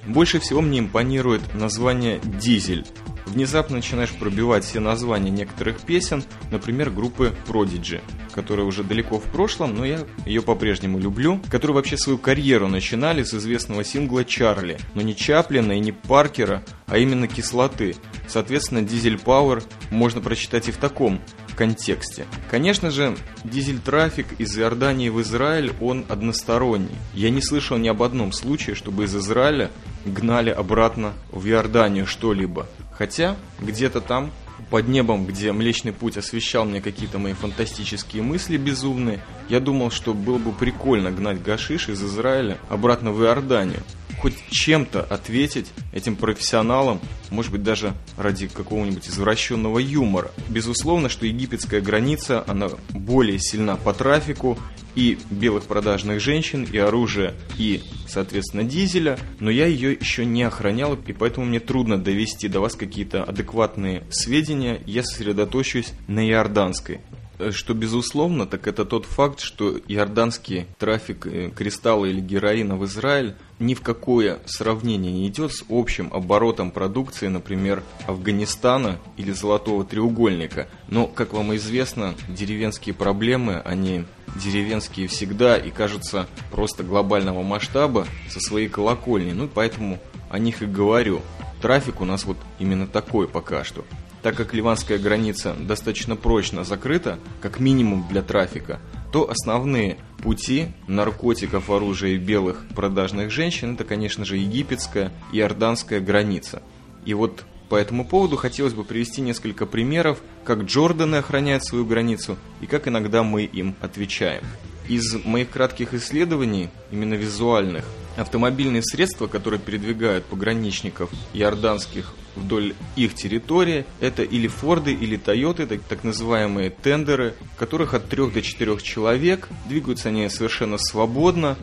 Больше 0.06 0.40
всего 0.40 0.60
мне 0.60 0.80
импонирует 0.80 1.54
название 1.54 2.20
«Дизель». 2.22 2.84
Внезапно 3.24 3.76
начинаешь 3.76 4.12
пробивать 4.12 4.64
все 4.64 4.78
названия 4.78 5.30
некоторых 5.30 5.80
песен, 5.80 6.22
например, 6.52 6.90
группы 6.90 7.34
Prodigy, 7.48 8.00
которая 8.32 8.66
уже 8.66 8.84
далеко 8.84 9.18
в 9.18 9.24
прошлом, 9.24 9.74
но 9.74 9.84
я 9.84 10.06
ее 10.24 10.42
по-прежнему 10.42 11.00
люблю, 11.00 11.40
которые 11.50 11.74
вообще 11.74 11.96
свою 11.96 12.18
карьеру 12.18 12.68
начинали 12.68 13.24
с 13.24 13.34
известного 13.34 13.82
сингла 13.82 14.24
«Чарли», 14.24 14.78
но 14.94 15.02
не 15.02 15.16
Чаплина 15.16 15.72
и 15.72 15.80
не 15.80 15.90
Паркера, 15.90 16.62
а 16.86 16.98
именно 16.98 17.26
кислоты. 17.26 17.96
Соответственно, 18.28 18.82
«Дизель 18.82 19.18
Пауэр» 19.18 19.62
можно 19.90 20.20
прочитать 20.20 20.68
и 20.68 20.72
в 20.72 20.76
таком 20.76 21.20
контексте. 21.56 22.26
Конечно 22.50 22.90
же, 22.90 23.16
дизель-трафик 23.44 24.26
из 24.38 24.56
Иордании 24.58 25.08
в 25.08 25.20
Израиль, 25.22 25.72
он 25.80 26.04
односторонний. 26.08 26.96
Я 27.14 27.30
не 27.30 27.40
слышал 27.40 27.78
ни 27.78 27.88
об 27.88 28.02
одном 28.02 28.32
случае, 28.32 28.76
чтобы 28.76 29.04
из 29.04 29.16
Израиля 29.16 29.70
гнали 30.04 30.50
обратно 30.50 31.14
в 31.32 31.46
Иорданию 31.48 32.06
что-либо. 32.06 32.66
Хотя 32.92 33.36
где-то 33.60 34.00
там, 34.00 34.30
под 34.70 34.88
небом, 34.88 35.26
где 35.26 35.52
Млечный 35.52 35.92
Путь 35.92 36.16
освещал 36.16 36.64
мне 36.64 36.80
какие-то 36.80 37.18
мои 37.18 37.32
фантастические 37.32 38.22
мысли 38.22 38.56
безумные, 38.56 39.20
я 39.48 39.60
думал, 39.60 39.90
что 39.90 40.14
было 40.14 40.38
бы 40.38 40.52
прикольно 40.52 41.10
гнать 41.10 41.42
гашиш 41.42 41.88
из 41.88 42.02
Израиля 42.02 42.58
обратно 42.68 43.12
в 43.12 43.22
Иорданию 43.22 43.82
хоть 44.20 44.34
чем-то 44.50 45.02
ответить 45.02 45.66
этим 45.92 46.16
профессионалам, 46.16 47.00
может 47.30 47.52
быть 47.52 47.62
даже 47.62 47.94
ради 48.16 48.48
какого-нибудь 48.48 49.08
извращенного 49.08 49.78
юмора. 49.78 50.30
Безусловно, 50.48 51.08
что 51.08 51.26
египетская 51.26 51.80
граница, 51.80 52.44
она 52.46 52.68
более 52.90 53.38
сильна 53.38 53.76
по 53.76 53.92
трафику 53.92 54.58
и 54.94 55.18
белых 55.30 55.64
продажных 55.64 56.20
женщин, 56.20 56.66
и 56.70 56.78
оружия, 56.78 57.34
и, 57.58 57.82
соответственно, 58.08 58.64
дизеля, 58.64 59.18
но 59.40 59.50
я 59.50 59.66
ее 59.66 59.92
еще 59.92 60.24
не 60.24 60.42
охранял, 60.42 60.94
и 60.94 61.12
поэтому 61.12 61.46
мне 61.46 61.60
трудно 61.60 61.98
довести 61.98 62.48
до 62.48 62.60
вас 62.60 62.74
какие-то 62.74 63.22
адекватные 63.22 64.04
сведения, 64.10 64.80
я 64.86 65.02
сосредоточусь 65.02 65.92
на 66.08 66.26
иорданской. 66.26 67.00
Э, 67.38 67.50
что 67.50 67.74
безусловно, 67.74 68.46
так 68.46 68.66
это 68.66 68.84
тот 68.84 69.04
факт, 69.04 69.40
что 69.40 69.78
иорданский 69.88 70.66
трафик 70.78 71.26
э, 71.26 71.50
кристалла 71.50 72.06
или 72.06 72.20
героина 72.20 72.76
в 72.76 72.84
Израиль 72.84 73.34
ни 73.58 73.74
в 73.74 73.80
какое 73.80 74.38
сравнение 74.46 75.12
не 75.12 75.28
идет 75.28 75.52
с 75.52 75.64
общим 75.68 76.10
оборотом 76.12 76.70
продукции, 76.70 77.28
например, 77.28 77.82
Афганистана 78.06 78.98
или 79.16 79.32
Золотого 79.32 79.84
треугольника. 79.84 80.68
Но, 80.88 81.06
как 81.06 81.32
вам 81.32 81.54
известно, 81.56 82.14
деревенские 82.28 82.94
проблемы, 82.94 83.62
они 83.64 84.04
деревенские 84.34 85.08
всегда 85.08 85.56
и 85.56 85.70
кажутся 85.70 86.26
просто 86.50 86.82
глобального 86.84 87.42
масштаба 87.42 88.06
со 88.28 88.40
своей 88.40 88.68
колокольни. 88.68 89.32
Ну, 89.32 89.48
поэтому 89.52 89.98
о 90.30 90.38
них 90.38 90.62
и 90.62 90.66
говорю. 90.66 91.22
Трафик 91.62 92.00
у 92.00 92.04
нас 92.04 92.24
вот 92.24 92.36
именно 92.58 92.86
такой 92.86 93.26
пока 93.26 93.64
что. 93.64 93.84
Так 94.26 94.34
как 94.34 94.54
ливанская 94.54 94.98
граница 94.98 95.54
достаточно 95.56 96.16
прочно 96.16 96.64
закрыта, 96.64 97.20
как 97.40 97.60
минимум 97.60 98.04
для 98.10 98.22
трафика, 98.22 98.80
то 99.12 99.30
основные 99.30 99.98
пути 100.18 100.70
наркотиков, 100.88 101.70
оружия 101.70 102.14
и 102.14 102.18
белых 102.18 102.64
продажных 102.74 103.30
женщин 103.30 103.74
это, 103.74 103.84
конечно 103.84 104.24
же, 104.24 104.36
египетская 104.36 105.12
и 105.32 105.38
иорданская 105.38 106.00
граница. 106.00 106.60
И 107.04 107.14
вот 107.14 107.44
по 107.68 107.76
этому 107.76 108.04
поводу 108.04 108.34
хотелось 108.34 108.74
бы 108.74 108.82
привести 108.82 109.20
несколько 109.20 109.64
примеров, 109.64 110.20
как 110.44 110.64
Джорданы 110.64 111.14
охраняют 111.14 111.64
свою 111.64 111.86
границу 111.86 112.36
и 112.60 112.66
как 112.66 112.88
иногда 112.88 113.22
мы 113.22 113.44
им 113.44 113.76
отвечаем. 113.80 114.42
Из 114.88 115.14
моих 115.24 115.50
кратких 115.50 115.94
исследований, 115.94 116.68
именно 116.92 117.14
визуальных, 117.14 117.84
автомобильные 118.16 118.82
средства, 118.82 119.26
которые 119.26 119.60
передвигают 119.60 120.24
пограничников 120.24 121.10
иорданских 121.34 122.14
вдоль 122.34 122.74
их 122.96 123.14
территории, 123.14 123.84
это 124.00 124.22
или 124.22 124.46
Форды, 124.46 124.92
или 124.92 125.16
Тойоты, 125.16 125.66
так, 125.66 125.80
так 125.82 126.04
называемые 126.04 126.70
тендеры, 126.70 127.34
в 127.54 127.58
которых 127.58 127.94
от 127.94 128.08
3 128.08 128.30
до 128.30 128.42
4 128.42 128.78
человек, 128.78 129.48
двигаются 129.68 130.08
они 130.08 130.28
совершенно 130.28 130.78
свободно, 130.78 131.56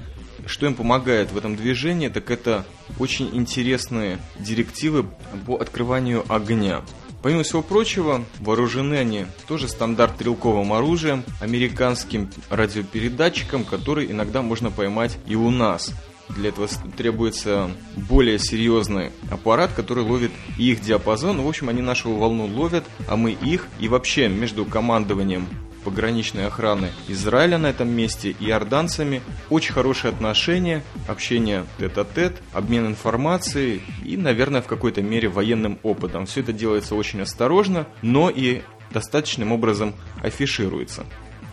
что 0.46 0.66
им 0.66 0.76
помогает 0.76 1.32
в 1.32 1.38
этом 1.38 1.56
движении, 1.56 2.10
так 2.10 2.30
это 2.30 2.66
очень 3.00 3.30
интересные 3.34 4.20
директивы 4.40 5.06
по 5.46 5.58
открыванию 5.58 6.26
огня. 6.28 6.84
Помимо 7.24 7.44
всего 7.44 7.62
прочего, 7.62 8.26
вооружены 8.42 8.96
они 8.96 9.26
тоже 9.48 9.70
стандарт 9.70 10.16
стрелковым 10.16 10.74
оружием, 10.74 11.24
американским 11.40 12.30
радиопередатчиком, 12.50 13.64
который 13.64 14.12
иногда 14.12 14.42
можно 14.42 14.70
поймать 14.70 15.18
и 15.26 15.36
у 15.36 15.50
нас. 15.50 15.94
Для 16.28 16.50
этого 16.50 16.68
требуется 16.98 17.72
более 17.96 18.40
серьезный 18.40 19.12
аппарат, 19.32 19.72
который 19.74 20.04
ловит 20.04 20.32
их 20.58 20.82
диапазон. 20.82 21.42
В 21.42 21.48
общем, 21.48 21.70
они 21.70 21.82
нашу 21.82 22.14
волну 22.14 22.46
ловят, 22.46 22.84
а 23.08 23.16
мы 23.16 23.32
их. 23.32 23.68
И 23.80 23.88
вообще 23.88 24.28
между 24.28 24.66
командованием 24.66 25.48
пограничной 25.84 26.48
охраны 26.48 26.90
Израиля 27.08 27.58
на 27.58 27.68
этом 27.68 27.90
месте 27.90 28.36
и 28.40 28.48
иорданцами. 28.48 29.22
Очень 29.50 29.74
хорошие 29.74 30.12
отношения, 30.12 30.84
общение 31.08 31.66
тет-а-тет, 31.78 32.42
обмен 32.54 32.88
информацией 32.88 33.82
и, 34.04 34.18
наверное, 34.18 34.62
в 34.62 34.68
какой-то 34.68 35.02
мере 35.02 35.30
военным 35.30 35.80
опытом. 35.84 36.26
Все 36.26 36.42
это 36.42 36.54
делается 36.54 36.96
очень 36.96 37.22
осторожно, 37.22 37.88
но 38.02 38.30
и 38.30 38.62
достаточным 38.92 39.52
образом 39.52 39.94
афишируется. 40.22 41.06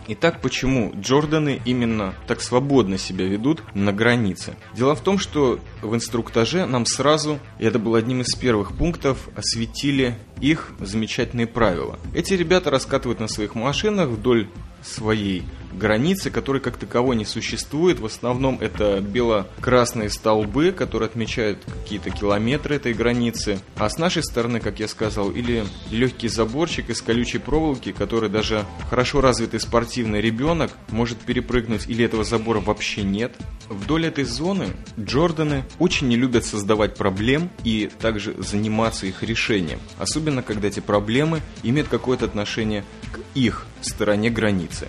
Итак, 0.07 0.41
почему 0.41 0.91
Джорданы 0.99 1.61
именно 1.63 2.13
так 2.27 2.41
свободно 2.41 2.97
себя 2.97 3.25
ведут 3.25 3.63
на 3.73 3.93
границе? 3.93 4.55
Дело 4.75 4.95
в 4.95 5.01
том, 5.01 5.19
что 5.19 5.59
в 5.81 5.95
инструктаже 5.95 6.65
нам 6.65 6.85
сразу, 6.85 7.39
и 7.59 7.65
это 7.65 7.79
был 7.79 7.95
одним 7.95 8.21
из 8.21 8.33
первых 8.35 8.73
пунктов, 8.75 9.29
осветили 9.35 10.15
их 10.39 10.71
замечательные 10.79 11.47
правила. 11.47 11.99
Эти 12.15 12.33
ребята 12.33 12.71
раскатывают 12.71 13.19
на 13.19 13.27
своих 13.27 13.55
машинах 13.55 14.09
вдоль 14.09 14.47
своей 14.83 15.43
границы, 15.73 16.29
которой 16.29 16.59
как 16.61 16.77
таковой 16.77 17.15
не 17.15 17.25
существует. 17.25 17.99
В 17.99 18.05
основном 18.05 18.57
это 18.59 18.99
бело-красные 19.01 20.09
столбы, 20.09 20.71
которые 20.71 21.07
отмечают 21.07 21.59
какие-то 21.65 22.09
километры 22.09 22.75
этой 22.75 22.93
границы. 22.93 23.59
А 23.77 23.89
с 23.89 23.97
нашей 23.97 24.23
стороны, 24.23 24.59
как 24.59 24.79
я 24.79 24.87
сказал, 24.87 25.31
или 25.31 25.63
легкий 25.89 26.27
заборчик 26.27 26.89
из 26.89 27.01
колючей 27.01 27.39
проволоки, 27.39 27.91
который 27.91 28.29
даже 28.29 28.65
хорошо 28.89 29.21
развитый 29.21 29.59
спортивный 29.59 30.21
ребенок 30.21 30.71
может 30.89 31.19
перепрыгнуть, 31.19 31.87
или 31.87 32.05
этого 32.05 32.23
забора 32.23 32.59
вообще 32.59 33.03
нет. 33.03 33.33
Вдоль 33.69 34.05
этой 34.05 34.23
зоны 34.23 34.67
Джорданы 34.99 35.63
очень 35.79 36.07
не 36.07 36.15
любят 36.15 36.45
создавать 36.45 36.95
проблем 36.95 37.49
и 37.63 37.89
также 37.99 38.35
заниматься 38.37 39.05
их 39.05 39.23
решением. 39.23 39.79
Особенно, 39.97 40.41
когда 40.43 40.67
эти 40.67 40.79
проблемы 40.79 41.41
имеют 41.63 41.87
какое-то 41.87 42.25
отношение 42.25 42.83
к 43.11 43.19
их 43.33 43.65
стороне 43.81 44.29
границы. 44.29 44.87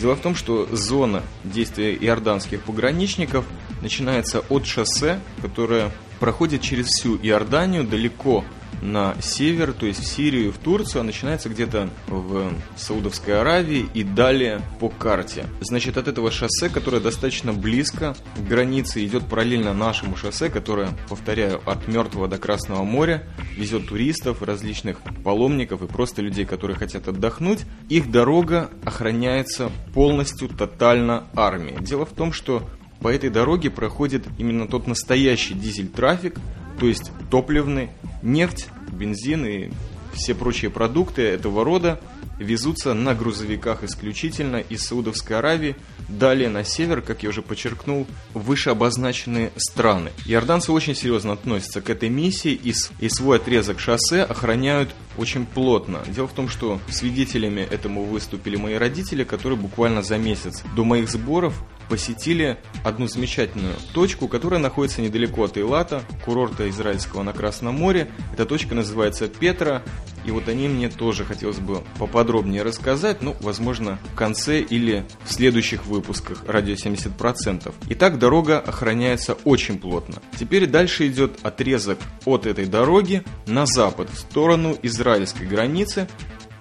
Дело 0.00 0.16
в 0.16 0.20
том, 0.20 0.34
что 0.34 0.66
зона 0.72 1.22
действия 1.44 1.94
иорданских 1.94 2.62
пограничников 2.62 3.44
начинается 3.82 4.42
от 4.48 4.64
шоссе, 4.64 5.20
которое 5.42 5.90
проходит 6.18 6.62
через 6.62 6.86
всю 6.86 7.16
Иорданию 7.18 7.84
далеко 7.84 8.42
на 8.82 9.14
север, 9.20 9.72
то 9.72 9.86
есть 9.86 10.00
в 10.00 10.06
Сирию 10.06 10.48
и 10.48 10.50
в 10.50 10.58
Турцию, 10.58 11.00
а 11.00 11.04
начинается 11.04 11.48
где-то 11.48 11.90
в 12.06 12.52
Саудовской 12.76 13.40
Аравии 13.40 13.86
и 13.94 14.02
далее 14.02 14.62
по 14.78 14.88
карте. 14.88 15.46
Значит, 15.60 15.96
от 15.96 16.08
этого 16.08 16.30
шоссе, 16.30 16.68
которое 16.68 17.00
достаточно 17.00 17.52
близко 17.52 18.14
к 18.36 18.48
границе, 18.48 19.04
идет 19.04 19.26
параллельно 19.26 19.74
нашему 19.74 20.16
шоссе, 20.16 20.48
которое, 20.48 20.90
повторяю, 21.08 21.60
от 21.66 21.88
Мертвого 21.88 22.28
до 22.28 22.38
Красного 22.38 22.84
моря, 22.84 23.24
везет 23.56 23.88
туристов, 23.88 24.42
различных 24.42 24.98
паломников 25.24 25.82
и 25.82 25.86
просто 25.86 26.22
людей, 26.22 26.44
которые 26.44 26.76
хотят 26.76 27.08
отдохнуть. 27.08 27.60
Их 27.88 28.10
дорога 28.10 28.70
охраняется 28.84 29.70
полностью, 29.94 30.48
тотально 30.48 31.24
армией. 31.34 31.78
Дело 31.80 32.06
в 32.06 32.10
том, 32.10 32.32
что 32.32 32.68
по 33.00 33.08
этой 33.08 33.30
дороге 33.30 33.70
проходит 33.70 34.26
именно 34.38 34.66
тот 34.66 34.86
настоящий 34.86 35.54
дизель-трафик, 35.54 36.36
то 36.80 36.86
есть 36.86 37.12
топливный, 37.30 37.90
нефть, 38.22 38.68
бензин 38.90 39.44
и 39.44 39.70
все 40.14 40.34
прочие 40.34 40.70
продукты 40.70 41.22
этого 41.22 41.62
рода 41.62 42.00
везутся 42.38 42.94
на 42.94 43.14
грузовиках 43.14 43.84
исключительно 43.84 44.56
из 44.56 44.86
Саудовской 44.86 45.36
Аравии, 45.36 45.76
далее 46.08 46.48
на 46.48 46.64
север, 46.64 47.02
как 47.02 47.22
я 47.22 47.28
уже 47.28 47.42
подчеркнул, 47.42 48.06
выше 48.32 48.70
обозначенные 48.70 49.52
страны. 49.56 50.10
Иорданцы 50.24 50.72
очень 50.72 50.94
серьезно 50.94 51.34
относятся 51.34 51.82
к 51.82 51.90
этой 51.90 52.08
миссии 52.08 52.52
и, 52.52 52.72
и 52.98 53.08
свой 53.10 53.36
отрезок 53.36 53.78
шоссе 53.78 54.22
охраняют 54.22 54.88
очень 55.18 55.44
плотно. 55.44 56.00
Дело 56.08 56.28
в 56.28 56.32
том, 56.32 56.48
что 56.48 56.80
свидетелями 56.88 57.60
этому 57.60 58.04
выступили 58.04 58.56
мои 58.56 58.76
родители, 58.76 59.22
которые 59.22 59.58
буквально 59.58 60.02
за 60.02 60.16
месяц 60.16 60.62
до 60.74 60.84
моих 60.84 61.10
сборов 61.10 61.62
посетили 61.90 62.56
одну 62.84 63.08
замечательную 63.08 63.74
точку, 63.92 64.28
которая 64.28 64.60
находится 64.60 65.02
недалеко 65.02 65.44
от 65.44 65.58
Эйлата, 65.58 66.02
курорта 66.24 66.70
израильского 66.70 67.24
на 67.24 67.32
Красном 67.32 67.74
море. 67.74 68.08
Эта 68.32 68.46
точка 68.46 68.76
называется 68.76 69.26
Петра, 69.26 69.82
и 70.24 70.30
вот 70.30 70.48
о 70.48 70.54
ней 70.54 70.68
мне 70.68 70.88
тоже 70.88 71.24
хотелось 71.24 71.58
бы 71.58 71.82
поподробнее 71.98 72.62
рассказать, 72.62 73.22
ну, 73.22 73.36
возможно, 73.40 73.98
в 74.12 74.16
конце 74.16 74.60
или 74.60 75.04
в 75.24 75.32
следующих 75.32 75.84
выпусках 75.86 76.44
радио 76.46 76.74
70%. 76.74 77.74
Итак, 77.88 78.18
дорога 78.18 78.60
охраняется 78.60 79.34
очень 79.44 79.78
плотно. 79.78 80.16
Теперь 80.38 80.66
дальше 80.66 81.08
идет 81.08 81.40
отрезок 81.42 81.98
от 82.24 82.46
этой 82.46 82.66
дороги 82.66 83.24
на 83.46 83.66
запад, 83.66 84.08
в 84.10 84.18
сторону 84.18 84.76
израильской 84.82 85.46
границы, 85.46 86.06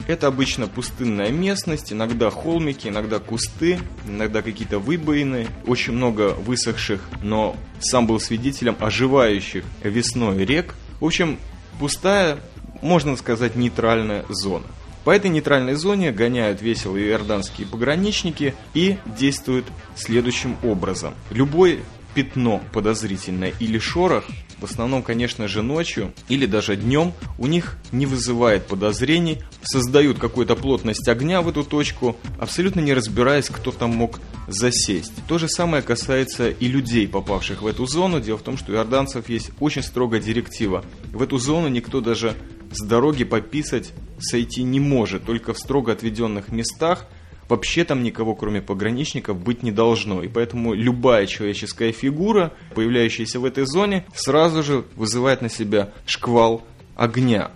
это 0.10 0.26
обычно 0.26 0.66
пустынная 0.68 1.30
местность, 1.30 1.94
иногда 1.94 2.32
холмики, 2.32 2.88
иногда 2.88 3.20
кусты, 3.20 3.80
иногда 4.08 4.42
какие-то 4.42 4.80
выбоины, 4.80 5.46
очень 5.68 5.94
много 5.94 6.34
высохших, 6.34 7.00
но 7.22 7.56
сам 7.80 8.08
был 8.08 8.20
свидетелем 8.20 8.76
оживающих 8.80 9.64
весной 9.84 10.44
рек. 10.46 10.74
В 11.00 11.06
общем, 11.06 11.38
пустая, 11.80 12.40
можно 12.82 13.16
сказать, 13.18 13.56
нейтральная 13.56 14.26
зона. 14.30 14.66
По 15.04 15.12
этой 15.12 15.30
нейтральной 15.30 15.76
зоне 15.76 16.12
гоняют 16.12 16.60
веселые 16.60 17.10
иорданские 17.10 17.68
пограничники 17.68 18.56
и 18.74 18.98
действуют 19.06 19.68
следующим 19.96 20.58
образом. 20.64 21.14
Любой 21.30 21.82
пятно 22.16 22.64
подозрительное 22.74 23.54
или 23.60 23.78
шорох 23.78 24.26
в 24.60 24.66
основном, 24.66 25.04
конечно 25.04 25.48
же, 25.48 25.62
ночью 25.62 26.14
или 26.28 26.46
даже 26.46 26.76
днем, 26.76 27.14
у 27.38 27.48
них 27.48 27.78
не 27.92 28.06
вызывает 28.06 28.68
подозрений, 28.68 29.40
создают 29.62 30.20
какую-то 30.20 30.56
плотность 30.56 31.08
огня 31.08 31.42
в 31.42 31.50
эту 31.50 31.64
точку, 31.64 32.18
абсолютно 32.40 32.80
не 32.80 32.94
разбираясь, 32.94 33.50
кто 33.50 33.72
там 33.72 33.92
мог 33.92 34.20
засесть. 34.48 35.14
То 35.28 35.38
же 35.38 35.48
самое 35.48 35.84
касается 35.84 36.50
и 36.50 36.68
людей, 36.68 37.08
попавших 37.08 37.62
в 37.62 37.68
эту 37.68 37.86
зону. 37.86 38.20
Дело 38.20 38.38
в 38.38 38.44
том, 38.44 38.58
что 38.58 38.72
у 38.72 38.76
иорданцев 38.76 39.30
есть 39.30 39.52
очень 39.60 39.84
строгая 39.84 40.22
директива. 40.22 40.84
В 41.12 41.22
эту 41.22 41.38
зону 41.38 41.68
никто 41.68 42.02
даже 42.02 42.36
с 42.72 42.84
дороги 42.86 43.24
пописать 43.24 43.94
сойти 44.20 44.64
не 44.64 44.80
может, 44.80 45.24
только 45.26 45.54
в 45.54 45.60
строго 45.60 45.92
отведенных 45.92 46.50
местах– 46.50 47.08
вообще 47.50 47.84
там 47.84 48.04
никого, 48.04 48.36
кроме 48.36 48.62
пограничников, 48.62 49.38
быть 49.38 49.64
не 49.64 49.72
должно. 49.72 50.24
И 50.24 50.28
поэтому 50.28 50.74
любая 50.74 51.26
человеческая 51.26 51.92
фигура, 51.92 52.54
появляющаяся 52.76 53.40
в 53.40 53.46
этой 53.46 53.66
зоне, 53.66 54.06
сразу 54.14 54.64
же 54.64 54.86
вызывает 54.96 55.42
на 55.42 55.50
себя 55.50 55.92
шквал 56.06 56.64
огня. 56.96 57.52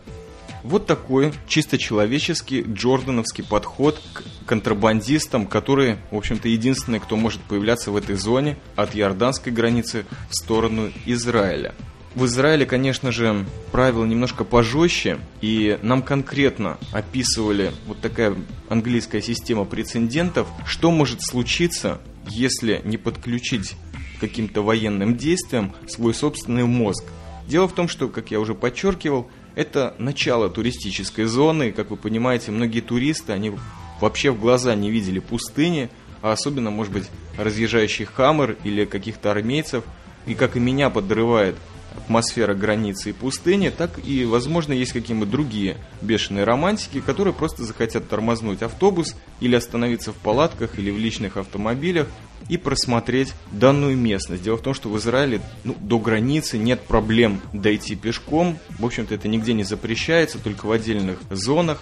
Вот 0.64 0.86
такой 0.86 1.34
чисто 1.46 1.78
человеческий 1.78 2.62
джордановский 2.62 3.44
подход 3.44 4.02
к 4.14 4.24
контрабандистам, 4.46 5.46
которые, 5.46 5.98
в 6.10 6.16
общем-то, 6.16 6.48
единственные, 6.48 7.02
кто 7.02 7.18
может 7.18 7.42
появляться 7.42 7.92
в 7.92 7.98
этой 7.98 8.16
зоне 8.16 8.58
от 8.78 8.96
иорданской 8.96 9.52
границы 9.52 10.06
в 10.30 10.36
сторону 10.36 10.90
Израиля. 11.06 11.76
В 12.16 12.26
Израиле, 12.26 12.66
конечно 12.68 13.12
же, 13.12 13.44
правила 13.72 14.06
немножко 14.06 14.44
пожестче, 14.44 15.18
и 15.42 15.80
нам 15.82 16.04
конкретно 16.04 16.78
описывали 16.92 17.72
вот 17.88 18.02
такая 18.02 18.36
английская 18.70 19.22
система 19.22 19.66
прецедентов, 19.66 20.48
что 20.66 20.92
может 20.92 21.24
случиться, 21.24 22.00
если 22.28 22.82
не 22.86 22.98
подключить 22.98 23.76
каким-то 24.22 24.62
военным 24.62 25.18
действиям 25.18 25.74
свой 25.88 26.14
собственный 26.14 26.66
мозг. 26.66 27.04
Дело 27.48 27.68
в 27.68 27.74
том, 27.74 27.88
что, 27.88 28.08
как 28.08 28.30
я 28.30 28.40
уже 28.40 28.54
подчеркивал, 28.54 29.28
Это 29.56 29.94
начало 30.00 30.50
туристической 30.50 31.26
зоны. 31.26 31.72
Как 31.72 31.92
вы 31.92 31.98
понимаете, 31.98 32.52
многие 32.52 32.82
туристы, 32.82 33.34
они 33.34 33.54
вообще 34.02 34.32
в 34.32 34.40
глаза 34.40 34.74
не 34.76 34.90
видели 34.90 35.20
пустыни, 35.20 35.90
а 36.22 36.32
особенно, 36.32 36.72
может 36.72 36.92
быть, 36.92 37.10
разъезжающий 37.38 38.06
хаммер 38.06 38.58
или 38.64 38.86
каких-то 38.86 39.32
армейцев. 39.32 39.84
И 40.26 40.36
как 40.36 40.56
и 40.56 40.60
меня 40.60 40.90
подрывает 40.90 41.56
атмосфера 41.96 42.54
границы 42.54 43.12
и 43.12 43.14
пустыни, 43.14 43.70
так 43.70 44.00
и, 44.06 44.26
возможно, 44.26 44.74
есть 44.74 44.94
какие-нибудь 44.94 45.30
другие 45.30 45.78
бешеные 46.02 46.44
романтики, 46.44 47.02
которые 47.02 47.34
просто 47.34 47.64
захотят 47.64 48.10
тормознуть 48.10 48.62
автобус 48.62 49.16
или 49.40 49.56
остановиться 49.56 50.12
в 50.12 50.16
палатках 50.16 50.78
или 50.80 50.92
в 50.92 50.98
личных 50.98 51.38
автомобилях 51.38 52.08
и 52.50 52.58
просмотреть 52.58 53.34
данную 53.52 53.98
местность. 53.98 54.44
Дело 54.44 54.58
в 54.58 54.62
том, 54.62 54.74
что 54.74 54.90
в 54.90 54.98
Израиле 54.98 55.42
ну, 55.64 55.76
до 55.80 56.00
границы 56.00 56.58
нет 56.58 56.82
проблем 56.82 57.42
дойти 57.54 57.96
пешком. 57.96 58.58
В 58.80 58.86
общем-то, 58.86 59.16
это 59.16 59.28
нигде 59.28 59.54
не 59.54 59.64
запрещается, 59.64 60.40
только 60.40 60.66
в 60.66 60.72
отдельных 60.72 61.20
зонах. 61.30 61.82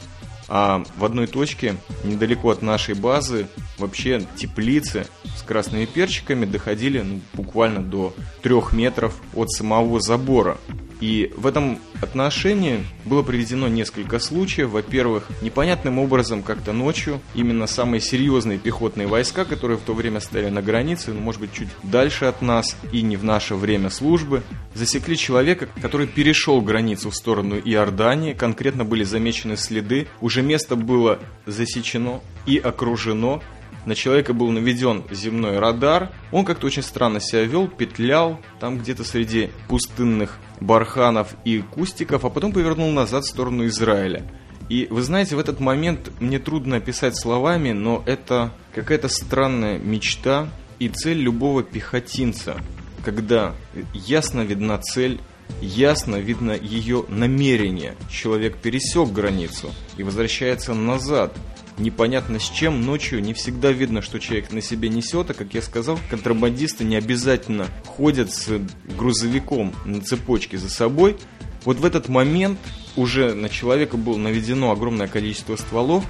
А 0.53 0.83
в 0.97 1.05
одной 1.05 1.27
точке, 1.27 1.77
недалеко 2.03 2.49
от 2.49 2.61
нашей 2.61 2.93
базы, 2.93 3.47
вообще 3.77 4.27
теплицы 4.35 5.07
с 5.37 5.43
красными 5.43 5.85
перчиками 5.85 6.43
доходили 6.43 6.99
ну, 6.99 7.21
буквально 7.33 7.81
до 7.81 8.13
трех 8.41 8.73
метров 8.73 9.15
от 9.33 9.49
самого 9.49 10.01
забора. 10.01 10.57
И 11.01 11.33
в 11.35 11.47
этом 11.47 11.79
отношении 12.01 12.85
было 13.05 13.23
приведено 13.23 13.67
несколько 13.67 14.19
случаев. 14.19 14.69
Во-первых, 14.69 15.27
непонятным 15.41 15.97
образом 15.97 16.43
как-то 16.43 16.73
ночью 16.73 17.19
именно 17.33 17.65
самые 17.65 18.01
серьезные 18.01 18.59
пехотные 18.59 19.07
войска, 19.07 19.43
которые 19.43 19.77
в 19.79 19.81
то 19.81 19.93
время 19.93 20.19
стояли 20.19 20.51
на 20.51 20.61
границе, 20.61 21.11
ну, 21.11 21.19
может 21.19 21.41
быть, 21.41 21.53
чуть 21.53 21.69
дальше 21.81 22.25
от 22.25 22.43
нас 22.43 22.77
и 22.91 23.01
не 23.01 23.17
в 23.17 23.23
наше 23.23 23.55
время 23.55 23.89
службы, 23.89 24.43
засекли 24.75 25.17
человека, 25.17 25.67
который 25.81 26.05
перешел 26.05 26.61
границу 26.61 27.09
в 27.09 27.15
сторону 27.15 27.57
Иордании. 27.57 28.33
Конкретно 28.33 28.85
были 28.85 29.03
замечены 29.03 29.57
следы. 29.57 30.07
Уже 30.21 30.40
место 30.41 30.75
было 30.75 31.19
засечено 31.45 32.21
и 32.45 32.57
окружено 32.57 33.41
на 33.85 33.95
человека 33.95 34.33
был 34.33 34.51
наведен 34.51 35.03
земной 35.09 35.59
радар. 35.59 36.11
Он 36.31 36.45
как-то 36.45 36.67
очень 36.67 36.83
странно 36.83 37.19
себя 37.19 37.43
вел, 37.43 37.67
петлял 37.67 38.39
там 38.59 38.77
где-то 38.77 39.03
среди 39.03 39.49
пустынных 39.67 40.37
барханов 40.59 41.35
и 41.45 41.59
кустиков, 41.61 42.23
а 42.23 42.29
потом 42.29 42.53
повернул 42.53 42.91
назад 42.91 43.23
в 43.23 43.29
сторону 43.29 43.65
Израиля. 43.65 44.23
И 44.69 44.87
вы 44.89 45.01
знаете, 45.01 45.35
в 45.35 45.39
этот 45.39 45.59
момент 45.59 46.11
мне 46.19 46.39
трудно 46.39 46.77
описать 46.77 47.19
словами, 47.19 47.71
но 47.71 48.03
это 48.05 48.53
какая-то 48.73 49.09
странная 49.09 49.79
мечта 49.79 50.49
и 50.79 50.87
цель 50.87 51.17
любого 51.17 51.63
пехотинца, 51.63 52.57
когда 53.03 53.53
ясно 53.93 54.41
видна 54.41 54.77
цель, 54.77 55.19
ясно 55.61 56.17
видно 56.17 56.51
ее 56.51 57.05
намерение. 57.09 57.95
Человек 58.09 58.57
пересек 58.57 59.09
границу 59.09 59.71
и 59.97 60.03
возвращается 60.03 60.73
назад– 60.73 61.35
непонятно 61.81 62.39
с 62.39 62.49
чем, 62.49 62.85
ночью 62.85 63.21
не 63.21 63.33
всегда 63.33 63.71
видно, 63.71 64.01
что 64.01 64.19
человек 64.19 64.51
на 64.51 64.61
себе 64.61 64.89
несет, 64.89 65.29
а 65.29 65.33
как 65.33 65.53
я 65.53 65.61
сказал, 65.61 65.99
контрабандисты 66.09 66.83
не 66.83 66.95
обязательно 66.95 67.67
ходят 67.85 68.31
с 68.31 68.59
грузовиком 68.97 69.73
на 69.85 70.01
цепочке 70.01 70.57
за 70.57 70.69
собой. 70.69 71.17
Вот 71.65 71.77
в 71.77 71.85
этот 71.85 72.07
момент 72.09 72.59
уже 72.95 73.33
на 73.33 73.49
человека 73.49 73.97
было 73.97 74.17
наведено 74.17 74.71
огромное 74.71 75.07
количество 75.07 75.55
стволов, 75.55 76.05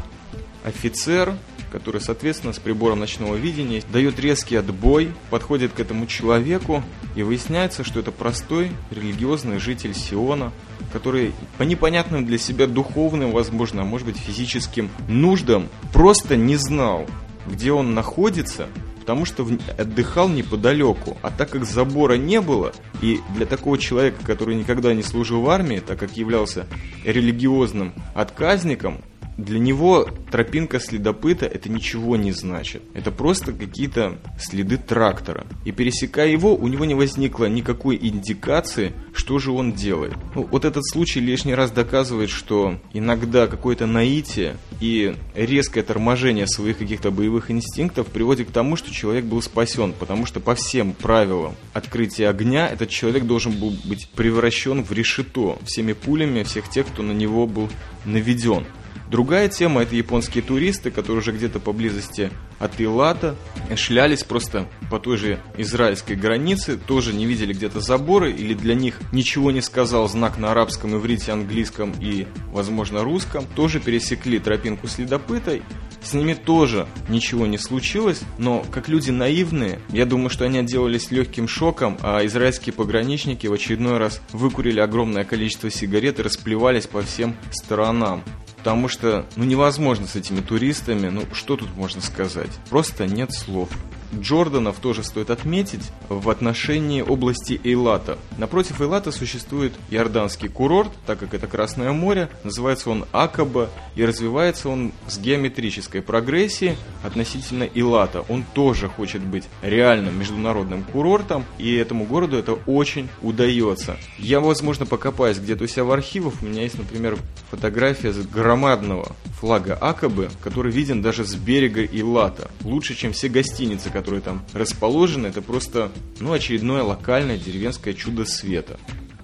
офицер, 0.63 1.35
который, 1.71 2.01
соответственно, 2.01 2.53
с 2.53 2.59
прибором 2.59 2.99
ночного 2.99 3.35
видения 3.35 3.81
дает 3.91 4.19
резкий 4.19 4.55
отбой, 4.55 5.11
подходит 5.29 5.71
к 5.73 5.79
этому 5.79 6.05
человеку, 6.05 6.83
и 7.15 7.23
выясняется, 7.23 7.83
что 7.83 7.99
это 7.99 8.11
простой 8.11 8.71
религиозный 8.91 9.59
житель 9.59 9.93
Сиона, 9.93 10.51
который 10.91 11.33
по 11.57 11.63
непонятным 11.63 12.25
для 12.25 12.37
себя 12.37 12.67
духовным, 12.67 13.31
возможно, 13.31 13.81
а 13.81 13.85
может 13.85 14.07
быть 14.07 14.17
физическим 14.17 14.89
нуждам 15.07 15.69
просто 15.93 16.35
не 16.35 16.57
знал, 16.57 17.07
где 17.47 17.71
он 17.71 17.93
находится, 17.93 18.67
потому 18.99 19.25
что 19.25 19.47
отдыхал 19.77 20.29
неподалеку. 20.29 21.17
А 21.21 21.31
так 21.31 21.49
как 21.49 21.65
забора 21.65 22.13
не 22.13 22.41
было, 22.41 22.73
и 23.01 23.19
для 23.35 23.45
такого 23.45 23.77
человека, 23.77 24.23
который 24.25 24.55
никогда 24.55 24.93
не 24.93 25.03
служил 25.03 25.41
в 25.41 25.49
армии, 25.49 25.79
так 25.85 25.99
как 25.99 26.17
являлся 26.17 26.67
религиозным 27.03 27.93
отказником, 28.13 29.01
для 29.43 29.59
него 29.59 30.07
тропинка 30.31 30.79
следопыта 30.79 31.45
это 31.45 31.69
ничего 31.69 32.15
не 32.15 32.31
значит. 32.31 32.83
Это 32.93 33.11
просто 33.11 33.53
какие-то 33.53 34.17
следы 34.39 34.77
трактора. 34.77 35.45
И 35.65 35.71
пересекая 35.71 36.29
его, 36.29 36.55
у 36.55 36.67
него 36.67 36.85
не 36.85 36.95
возникло 36.95 37.45
никакой 37.45 37.97
индикации, 38.01 38.93
что 39.13 39.39
же 39.39 39.51
он 39.51 39.73
делает. 39.73 40.13
Ну, 40.35 40.47
вот 40.49 40.65
этот 40.65 40.87
случай 40.87 41.19
лишний 41.19 41.55
раз 41.55 41.71
доказывает, 41.71 42.29
что 42.29 42.79
иногда 42.93 43.47
какое-то 43.47 43.85
наитие 43.85 44.55
и 44.79 45.15
резкое 45.35 45.83
торможение 45.83 46.47
своих 46.47 46.77
каких-то 46.77 47.11
боевых 47.11 47.51
инстинктов 47.51 48.07
приводит 48.07 48.49
к 48.49 48.51
тому, 48.51 48.75
что 48.75 48.91
человек 48.91 49.25
был 49.25 49.41
спасен, 49.41 49.93
потому 49.93 50.25
что 50.25 50.39
по 50.39 50.55
всем 50.55 50.93
правилам 50.93 51.55
открытия 51.73 52.29
огня 52.29 52.67
этот 52.67 52.89
человек 52.89 53.25
должен 53.25 53.51
был 53.53 53.73
быть 53.85 54.09
превращен 54.09 54.83
в 54.83 54.91
решето 54.91 55.57
всеми 55.65 55.93
пулями 55.93 56.43
всех 56.43 56.69
тех, 56.69 56.87
кто 56.87 57.03
на 57.03 57.11
него 57.11 57.47
был 57.47 57.69
наведен. 58.05 58.65
Другая 59.11 59.49
тема– 59.49 59.81
это 59.83 59.93
японские 59.93 60.41
туристы, 60.41 60.89
которые 60.89 61.19
уже 61.19 61.33
где-то 61.33 61.59
поблизости 61.59 62.31
от 62.59 62.79
Илата 62.79 63.35
шлялись 63.75 64.23
просто 64.23 64.69
по 64.89 64.99
той 64.99 65.17
же 65.17 65.41
израильской 65.57 66.15
границе, 66.15 66.77
тоже 66.77 67.11
не 67.11 67.25
видели 67.25 67.51
где-то 67.51 67.81
заборы, 67.81 68.31
или 68.31 68.53
для 68.53 68.73
них 68.73 69.01
ничего 69.11 69.51
не 69.51 69.59
сказал 69.59 70.07
знак 70.07 70.37
на 70.37 70.51
арабском, 70.51 70.95
иврите, 70.95 71.33
английском 71.33 71.93
и, 71.99 72.25
возможно, 72.53 73.03
русском, 73.03 73.45
тоже 73.53 73.81
пересекли 73.81 74.39
тропинку 74.39 74.87
следопыта, 74.87 75.59
с 76.01 76.13
ними 76.13 76.33
тоже 76.33 76.87
ничего 77.09 77.45
не 77.47 77.57
случилось, 77.57 78.21
но 78.37 78.63
как 78.71 78.87
люди 78.87 79.11
наивные, 79.11 79.81
я 79.89 80.05
думаю, 80.05 80.29
что 80.29 80.45
они 80.45 80.59
отделались 80.59 81.11
легким 81.11 81.49
шоком, 81.49 81.97
а 82.01 82.25
израильские 82.25 82.71
пограничники 82.71 83.45
в 83.47 83.51
очередной 83.51 83.97
раз 83.97 84.21
выкурили 84.31 84.79
огромное 84.79 85.25
количество 85.25 85.69
сигарет 85.69 86.19
и 86.19 86.23
расплевались 86.23 86.87
по 86.87 87.01
всем 87.01 87.35
сторонам. 87.51 88.23
Потому 88.61 88.87
что, 88.87 89.25
ну, 89.37 89.43
невозможно 89.43 90.05
с 90.05 90.15
этими 90.15 90.39
туристами, 90.39 91.09
ну, 91.09 91.23
что 91.33 91.57
тут 91.57 91.75
можно 91.75 91.99
сказать? 91.99 92.51
Просто 92.69 93.07
нет 93.07 93.33
слов. 93.33 93.69
Джорданов 94.13 94.79
тоже 94.79 95.03
стоит 95.03 95.29
отметить 95.29 95.91
в 96.09 96.29
отношении 96.29 97.01
области 97.01 97.59
Эйлата. 97.63 98.17
Напротив 98.37 98.81
Эйлата 98.81 99.11
существует 99.11 99.73
иорданский 99.89 100.49
курорт, 100.49 100.91
так 101.05 101.19
как 101.19 101.33
это 101.33 101.47
Красное 101.47 101.91
море, 101.91 102.29
называется 102.43 102.89
он 102.89 103.05
Акаба, 103.11 103.69
и 103.95 104.05
развивается 104.05 104.69
он 104.69 104.93
с 105.07 105.19
геометрической 105.19 106.01
прогрессией 106.01 106.77
относительно 107.03 107.63
Эйлата. 107.63 108.25
Он 108.29 108.43
тоже 108.53 108.87
хочет 108.87 109.21
быть 109.21 109.45
реальным 109.61 110.17
международным 110.19 110.83
курортом, 110.83 111.45
и 111.57 111.75
этому 111.75 112.05
городу 112.05 112.37
это 112.37 112.53
очень 112.53 113.09
удается. 113.21 113.97
Я, 114.17 114.39
возможно, 114.39 114.85
покопаюсь 114.85 115.37
где-то 115.37 115.65
у 115.65 115.67
себя 115.67 115.83
в 115.83 115.91
архивах, 115.91 116.33
у 116.41 116.45
меня 116.45 116.63
есть, 116.63 116.77
например, 116.77 117.17
фотография 117.49 118.13
громадного 118.33 119.15
флага 119.39 119.75
Акабы, 119.75 120.29
который 120.43 120.71
виден 120.71 121.01
даже 121.01 121.25
с 121.25 121.33
берега 121.35 121.83
Илата. 121.83 122.51
Лучше, 122.63 122.95
чем 122.95 123.11
все 123.11 123.27
гостиницы, 123.27 123.89
которые 123.89 124.00
там 124.01 124.43
расположены, 124.53 125.27
это 125.27 125.41
просто 125.41 125.91
ну, 126.19 126.33
очередное 126.33 126.83
локальное 126.83 127.37
деревенское 127.37 127.93
чудо 127.93 128.25
света. 128.25 128.77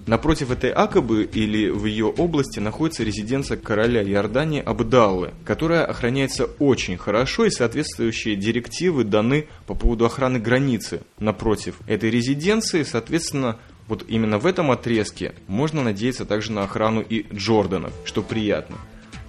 Напротив 0.08 0.50
этой 0.50 0.70
Акабы 0.70 1.24
или 1.24 1.68
в 1.68 1.84
ее 1.84 2.06
области 2.06 2.60
находится 2.60 3.04
резиденция 3.04 3.58
короля 3.58 4.02
Иордании 4.02 4.62
Абдаллы, 4.62 5.34
которая 5.44 5.84
охраняется 5.84 6.46
очень 6.58 6.96
хорошо 6.96 7.44
и 7.44 7.50
соответствующие 7.50 8.34
директивы 8.34 9.04
даны 9.04 9.48
по 9.66 9.74
поводу 9.74 10.06
охраны 10.06 10.38
границы. 10.38 11.02
Напротив 11.18 11.74
этой 11.86 12.08
резиденции, 12.08 12.84
соответственно, 12.84 13.58
вот 13.86 14.06
именно 14.08 14.38
в 14.38 14.46
этом 14.46 14.70
отрезке 14.70 15.34
можно 15.46 15.82
надеяться 15.82 16.24
также 16.24 16.52
на 16.52 16.62
охрану 16.62 17.02
и 17.02 17.26
Джорданов, 17.34 17.92
что 18.06 18.22
приятно. 18.22 18.76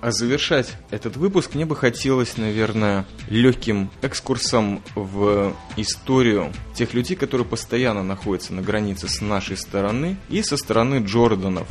А 0.01 0.11
завершать 0.11 0.77
этот 0.91 1.17
выпуск 1.17 1.55
мне 1.55 1.65
бы 1.65 1.75
хотелось, 1.75 2.37
наверное, 2.37 3.05
легким 3.29 3.89
экскурсом 4.01 4.81
в 4.95 5.53
историю 5.75 6.53
тех 6.73 6.93
людей, 6.93 7.17
которые 7.17 7.45
постоянно 7.45 8.01
находятся 8.01 8.53
на 8.53 8.61
границе 8.61 9.09
с 9.09 9.19
нашей 9.19 9.57
стороны 9.57 10.15
и 10.29 10.41
со 10.41 10.55
стороны 10.55 11.03
Джорданов. 11.05 11.67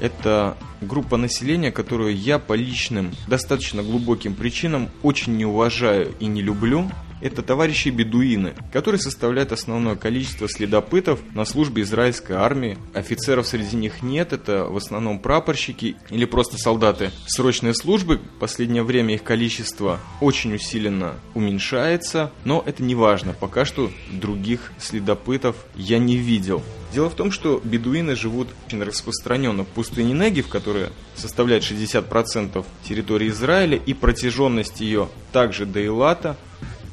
Это 0.00 0.56
группа 0.80 1.16
населения, 1.16 1.70
которую 1.70 2.16
я 2.16 2.38
по 2.38 2.54
личным, 2.54 3.12
достаточно 3.26 3.82
глубоким 3.82 4.34
причинам 4.34 4.90
очень 5.02 5.36
не 5.36 5.44
уважаю 5.44 6.14
и 6.18 6.26
не 6.26 6.42
люблю. 6.42 6.90
Это 7.20 7.42
товарищи 7.42 7.88
бедуины, 7.88 8.54
которые 8.72 9.00
составляют 9.00 9.52
основное 9.52 9.96
количество 9.96 10.48
следопытов 10.48 11.20
на 11.34 11.44
службе 11.44 11.82
израильской 11.82 12.36
армии. 12.36 12.78
Офицеров 12.94 13.46
среди 13.46 13.76
них 13.76 14.02
нет, 14.02 14.32
это 14.32 14.64
в 14.64 14.76
основном 14.76 15.18
прапорщики 15.18 15.96
или 16.10 16.24
просто 16.24 16.58
солдаты 16.58 17.10
срочной 17.26 17.74
службы. 17.74 18.18
В 18.18 18.38
последнее 18.38 18.82
время 18.82 19.14
их 19.14 19.22
количество 19.22 20.00
очень 20.20 20.54
усиленно 20.54 21.14
уменьшается, 21.34 22.32
но 22.44 22.62
это 22.66 22.82
не 22.82 22.94
важно. 22.94 23.32
Пока 23.32 23.64
что 23.64 23.90
других 24.10 24.72
следопытов 24.78 25.56
я 25.74 25.98
не 25.98 26.16
видел. 26.16 26.62
Дело 26.92 27.10
в 27.10 27.14
том, 27.14 27.30
что 27.30 27.60
бедуины 27.62 28.16
живут 28.16 28.48
очень 28.66 28.82
распространенно 28.82 29.64
в 29.64 29.68
пустыне 29.68 30.14
Негив, 30.14 30.48
которая 30.48 30.90
составляет 31.14 31.62
60% 31.62 32.64
территории 32.82 33.28
Израиля, 33.28 33.76
и 33.76 33.92
протяженность 33.92 34.80
ее 34.80 35.08
также 35.32 35.66
до 35.66 35.84
Илата. 35.84 36.36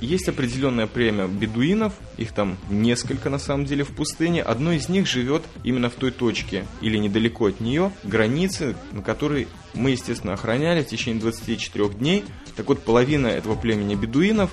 Есть 0.05 0.29
определенное 0.29 0.87
племя 0.87 1.27
бедуинов, 1.27 1.93
их 2.17 2.31
там 2.31 2.57
несколько 2.69 3.29
на 3.29 3.39
самом 3.39 3.65
деле 3.65 3.83
в 3.83 3.89
пустыне. 3.89 4.41
Одно 4.41 4.71
из 4.71 4.87
них 4.87 5.07
живет 5.07 5.43
именно 5.63 5.89
в 5.89 5.95
той 5.95 6.11
точке 6.11 6.65
или 6.81 6.97
недалеко 6.97 7.47
от 7.47 7.59
нее, 7.59 7.91
границы, 8.03 8.75
на 8.91 9.01
которой 9.01 9.47
мы, 9.73 9.91
естественно, 9.91 10.33
охраняли 10.33 10.83
в 10.83 10.87
течение 10.87 11.21
24 11.21 11.89
дней. 11.89 12.23
Так 12.55 12.67
вот, 12.67 12.83
половина 12.83 13.27
этого 13.27 13.55
племени 13.55 13.95
бедуинов 13.95 14.51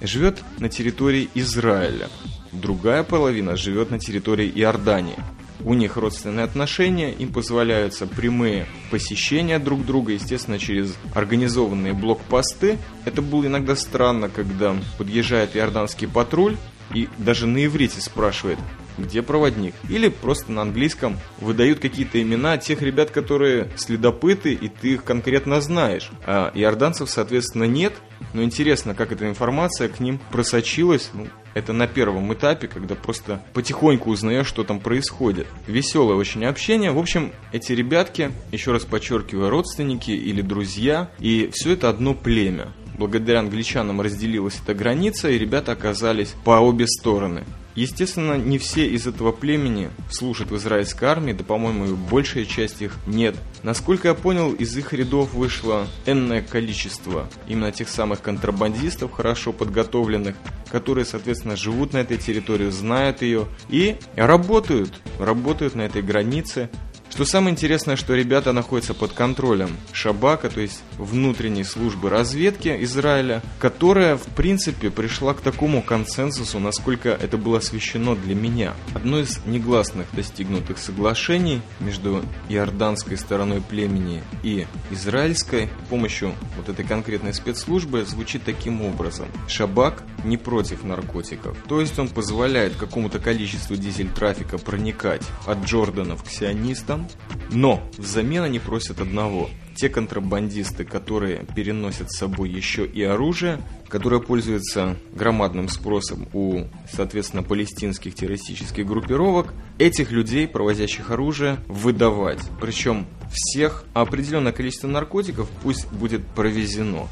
живет 0.00 0.42
на 0.58 0.68
территории 0.68 1.28
Израиля 1.34 2.08
другая 2.52 3.02
половина 3.02 3.56
живет 3.56 3.90
на 3.90 3.98
территории 3.98 4.50
Иордании. 4.54 5.16
У 5.64 5.74
них 5.74 5.96
родственные 5.96 6.44
отношения, 6.44 7.12
им 7.12 7.32
позволяются 7.32 8.06
прямые 8.06 8.66
посещения 8.90 9.58
друг 9.58 9.84
друга, 9.84 10.12
естественно, 10.12 10.58
через 10.58 10.96
организованные 11.14 11.92
блокпосты. 11.92 12.78
Это 13.04 13.22
было 13.22 13.46
иногда 13.46 13.76
странно, 13.76 14.28
когда 14.28 14.74
подъезжает 14.98 15.56
иорданский 15.56 16.08
патруль 16.08 16.56
и 16.94 17.08
даже 17.18 17.46
на 17.46 17.64
иврите 17.64 18.00
спрашивает, 18.00 18.58
где 18.98 19.22
проводник. 19.22 19.74
Или 19.88 20.08
просто 20.08 20.52
на 20.52 20.62
английском 20.62 21.18
выдают 21.40 21.78
какие-то 21.78 22.20
имена 22.20 22.58
тех 22.58 22.82
ребят, 22.82 23.10
которые 23.10 23.70
следопыты, 23.76 24.52
и 24.52 24.68
ты 24.68 24.94
их 24.94 25.04
конкретно 25.04 25.60
знаешь. 25.60 26.10
А 26.26 26.50
иорданцев, 26.54 27.08
соответственно, 27.08 27.64
нет. 27.64 27.94
Но 28.34 28.42
интересно, 28.42 28.94
как 28.94 29.12
эта 29.12 29.28
информация 29.28 29.88
к 29.88 30.00
ним 30.00 30.20
просочилась. 30.30 31.10
Ну, 31.14 31.28
это 31.54 31.72
на 31.72 31.86
первом 31.86 32.32
этапе, 32.32 32.68
когда 32.68 32.94
просто 32.94 33.42
потихоньку 33.52 34.10
узнаешь, 34.10 34.46
что 34.46 34.64
там 34.64 34.80
происходит. 34.80 35.46
Веселое 35.66 36.16
очень 36.16 36.44
общение. 36.44 36.92
В 36.92 36.98
общем, 36.98 37.32
эти 37.52 37.72
ребятки, 37.72 38.32
еще 38.50 38.72
раз 38.72 38.84
подчеркиваю, 38.84 39.50
родственники 39.50 40.10
или 40.10 40.42
друзья. 40.42 41.10
И 41.18 41.50
все 41.52 41.72
это 41.72 41.88
одно 41.88 42.14
племя. 42.14 42.68
Благодаря 42.98 43.40
англичанам 43.40 44.00
разделилась 44.00 44.60
эта 44.62 44.74
граница, 44.74 45.30
и 45.30 45.38
ребята 45.38 45.72
оказались 45.72 46.34
по 46.44 46.60
обе 46.60 46.86
стороны. 46.86 47.44
Естественно, 47.74 48.34
не 48.34 48.58
все 48.58 48.86
из 48.86 49.06
этого 49.06 49.32
племени 49.32 49.90
служат 50.10 50.50
в 50.50 50.56
израильской 50.56 51.08
армии, 51.08 51.32
да, 51.32 51.42
по-моему, 51.42 51.96
большая 51.96 52.44
часть 52.44 52.82
их 52.82 52.96
нет. 53.06 53.34
Насколько 53.62 54.08
я 54.08 54.14
понял, 54.14 54.52
из 54.52 54.76
их 54.76 54.92
рядов 54.92 55.32
вышло 55.32 55.86
энное 56.04 56.42
количество 56.42 57.28
именно 57.46 57.72
тех 57.72 57.88
самых 57.88 58.20
контрабандистов, 58.20 59.12
хорошо 59.12 59.52
подготовленных, 59.52 60.36
которые, 60.70 61.04
соответственно, 61.04 61.56
живут 61.56 61.92
на 61.92 61.98
этой 61.98 62.18
территории, 62.18 62.70
знают 62.70 63.22
ее 63.22 63.46
и 63.68 63.96
работают, 64.16 65.00
работают 65.18 65.74
на 65.74 65.82
этой 65.82 66.02
границе, 66.02 66.68
что 67.12 67.26
самое 67.26 67.52
интересное, 67.52 67.96
что 67.96 68.14
ребята 68.14 68.54
находятся 68.54 68.94
под 68.94 69.12
контролем 69.12 69.76
Шабака, 69.92 70.48
то 70.48 70.62
есть 70.62 70.82
внутренней 70.96 71.62
службы 71.62 72.08
разведки 72.08 72.74
Израиля, 72.84 73.42
которая, 73.58 74.16
в 74.16 74.24
принципе, 74.28 74.90
пришла 74.90 75.34
к 75.34 75.42
такому 75.42 75.82
консенсусу, 75.82 76.58
насколько 76.58 77.10
это 77.10 77.36
было 77.36 77.58
освещено 77.58 78.14
для 78.14 78.34
меня. 78.34 78.72
Одно 78.94 79.18
из 79.18 79.44
негласных 79.44 80.06
достигнутых 80.14 80.78
соглашений 80.78 81.60
между 81.80 82.22
иорданской 82.48 83.18
стороной 83.18 83.60
племени 83.60 84.22
и 84.42 84.66
израильской 84.90 85.66
с 85.66 85.88
помощью 85.90 86.32
вот 86.56 86.70
этой 86.70 86.86
конкретной 86.86 87.34
спецслужбы 87.34 88.06
звучит 88.06 88.44
таким 88.44 88.80
образом. 88.80 89.26
Шабак 89.48 90.02
не 90.24 90.38
против 90.38 90.82
наркотиков. 90.82 91.58
То 91.68 91.82
есть 91.82 91.98
он 91.98 92.08
позволяет 92.08 92.74
какому-то 92.76 93.18
количеству 93.18 93.76
дизель-трафика 93.76 94.56
проникать 94.56 95.26
от 95.46 95.62
Джорданов 95.66 96.24
к 96.24 96.30
сионистам, 96.30 97.01
но 97.50 97.82
взамен 97.98 98.42
они 98.42 98.58
просят 98.58 99.00
одного. 99.00 99.50
Те 99.74 99.88
контрабандисты, 99.88 100.84
которые 100.84 101.46
переносят 101.56 102.10
с 102.10 102.18
собой 102.18 102.50
еще 102.50 102.86
и 102.86 103.02
оружие, 103.02 103.62
которое 103.88 104.20
пользуется 104.20 104.96
громадным 105.14 105.68
спросом 105.68 106.28
у, 106.34 106.64
соответственно, 106.90 107.42
палестинских 107.42 108.14
террористических 108.14 108.86
группировок, 108.86 109.54
этих 109.78 110.10
людей, 110.10 110.46
провозящих 110.46 111.10
оружие, 111.10 111.58
выдавать. 111.68 112.40
Причем 112.60 113.06
всех, 113.32 113.84
а 113.94 114.02
определенное 114.02 114.52
количество 114.52 114.88
наркотиков 114.88 115.48
пусть 115.62 115.90
будет 115.90 116.26
провезено. 116.26 117.08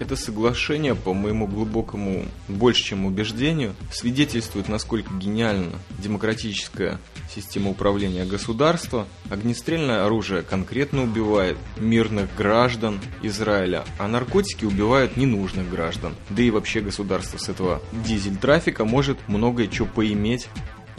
Это 0.00 0.16
соглашение, 0.16 0.94
по 0.94 1.14
моему 1.14 1.46
глубокому, 1.46 2.26
больше 2.48 2.82
чем 2.82 3.06
убеждению, 3.06 3.74
свидетельствует, 3.92 4.68
насколько 4.68 5.14
гениальна 5.14 5.78
демократическая 5.98 6.98
система 7.32 7.70
управления 7.70 8.24
государства. 8.24 9.06
Огнестрельное 9.30 10.04
оружие 10.04 10.42
конкретно 10.42 11.04
убивает 11.04 11.56
мирных 11.78 12.34
граждан 12.36 13.00
Израиля, 13.22 13.84
а 13.98 14.08
наркотики 14.08 14.64
убивают 14.64 15.16
ненужных 15.16 15.70
граждан. 15.70 16.14
Да 16.30 16.42
и 16.42 16.50
вообще 16.50 16.80
государство 16.80 17.38
с 17.38 17.48
этого 17.48 17.80
дизель-трафика 17.92 18.84
может 18.84 19.18
многое 19.28 19.70
что 19.70 19.86
поиметь 19.86 20.48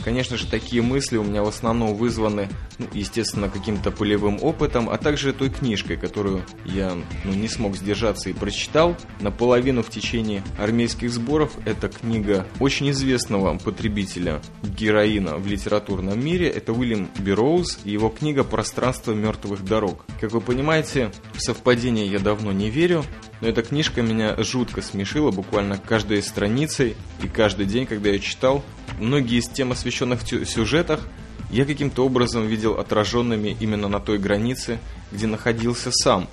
Конечно 0.03 0.37
же, 0.37 0.47
такие 0.47 0.81
мысли 0.81 1.17
у 1.17 1.23
меня 1.23 1.43
в 1.43 1.47
основном 1.47 1.95
вызваны, 1.95 2.49
ну, 2.77 2.87
естественно, 2.93 3.49
каким-то 3.49 3.91
полевым 3.91 4.39
опытом, 4.41 4.89
а 4.89 4.97
также 4.97 5.33
той 5.33 5.49
книжкой, 5.49 5.97
которую 5.97 6.45
я 6.65 6.95
ну, 7.23 7.33
не 7.33 7.47
смог 7.47 7.75
сдержаться 7.75 8.29
и 8.29 8.33
прочитал 8.33 8.95
наполовину 9.19 9.83
в 9.83 9.89
течение 9.89 10.43
армейских 10.57 11.11
сборов. 11.11 11.51
Это 11.65 11.87
книга 11.87 12.45
очень 12.59 12.91
известного 12.91 13.57
потребителя 13.57 14.41
героина 14.63 15.37
в 15.37 15.47
литературном 15.47 16.23
мире. 16.23 16.49
Это 16.49 16.73
Уильям 16.73 17.09
Бероуз 17.17 17.79
и 17.83 17.91
его 17.91 18.09
книга 18.09 18.43
«Пространство 18.43 19.13
мертвых 19.13 19.63
дорог». 19.63 20.05
Как 20.19 20.31
вы 20.31 20.41
понимаете, 20.41 21.11
в 21.33 21.41
совпадение 21.41 22.07
я 22.07 22.19
давно 22.19 22.51
не 22.51 22.69
верю, 22.69 23.03
но 23.41 23.47
эта 23.47 23.63
книжка 23.63 24.01
меня 24.01 24.35
жутко 24.43 24.81
смешила 24.81 25.31
буквально 25.31 25.77
каждой 25.77 26.21
страницей, 26.21 26.95
и 27.23 27.27
каждый 27.27 27.65
день, 27.65 27.85
когда 27.85 28.09
я 28.09 28.19
читал, 28.19 28.63
многие 28.99 29.39
из 29.39 29.47
тем, 29.47 29.71
освещенных 29.71 30.21
в 30.21 30.45
сюжетах, 30.45 31.07
я 31.51 31.65
каким-то 31.65 32.05
образом 32.05 32.47
видел 32.47 32.79
отраженными 32.79 33.55
именно 33.59 33.87
на 33.87 33.99
той 33.99 34.17
границе, 34.17 34.79
где 35.11 35.27
находился 35.27 35.91
сам. 35.91 36.27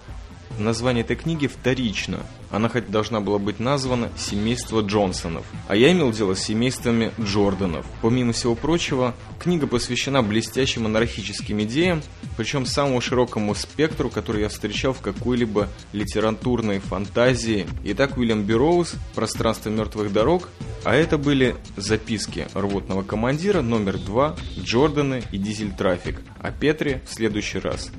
Название 0.59 1.05
этой 1.05 1.17
книги 1.17 1.47
вторично– 1.47 2.21
она 2.53 2.69
хоть 2.69 2.91
должна 2.91 3.21
была 3.21 3.39
быть 3.39 3.59
названа 3.61 4.11
«Семейство 4.17 4.83
Джонсонов», 4.83 5.45
а 5.69 5.75
я 5.75 5.91
имел 5.91 6.13
дело 6.13 6.35
с 6.35 6.43
семействами 6.45 7.11
Джорданов. 7.19 7.87
Помимо 8.03 8.35
всего 8.35 8.55
прочего, 8.55 9.15
книга 9.41 9.67
посвящена 9.67 10.23
блестящим 10.23 10.83
монархическим 10.83 11.63
идеям, 11.63 12.03
причем 12.37 12.67
самому 12.67 13.01
широкому 13.01 13.55
спектру, 13.55 14.11
который 14.11 14.43
я 14.43 14.51
встречал 14.51 14.93
в 14.93 15.01
какой-либо 15.01 15.69
литературной 15.95 16.81
фантазии. 16.81 17.67
Итак, 17.85 18.19
Уильям 18.19 18.43
Берроуз 18.43 18.97
«Пространство 19.15 19.71
мертвых 19.71 20.13
дорог», 20.13 20.51
а 20.85 20.95
это 20.95 21.17
были 21.17 21.57
записки 21.79 22.49
рвотного 22.53 23.03
командира 23.03 23.63
номер 23.63 23.97
два 23.97 24.37
Джорданы 24.59 25.23
и 25.33 25.39
Дизель 25.39 25.73
Трафик. 25.73 26.21
О 26.39 26.51
Петре 26.51 27.01
в 27.09 27.15
следующий 27.15 27.61
раз. 27.61 27.91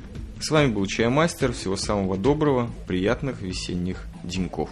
С 0.45 0.51
вами 0.51 0.73
был 0.73 0.86
Чаймастер. 0.86 1.53
Всего 1.53 1.77
самого 1.77 2.17
доброго, 2.17 2.69
приятных 2.86 3.41
весенних 3.41 4.03
деньков. 4.25 4.69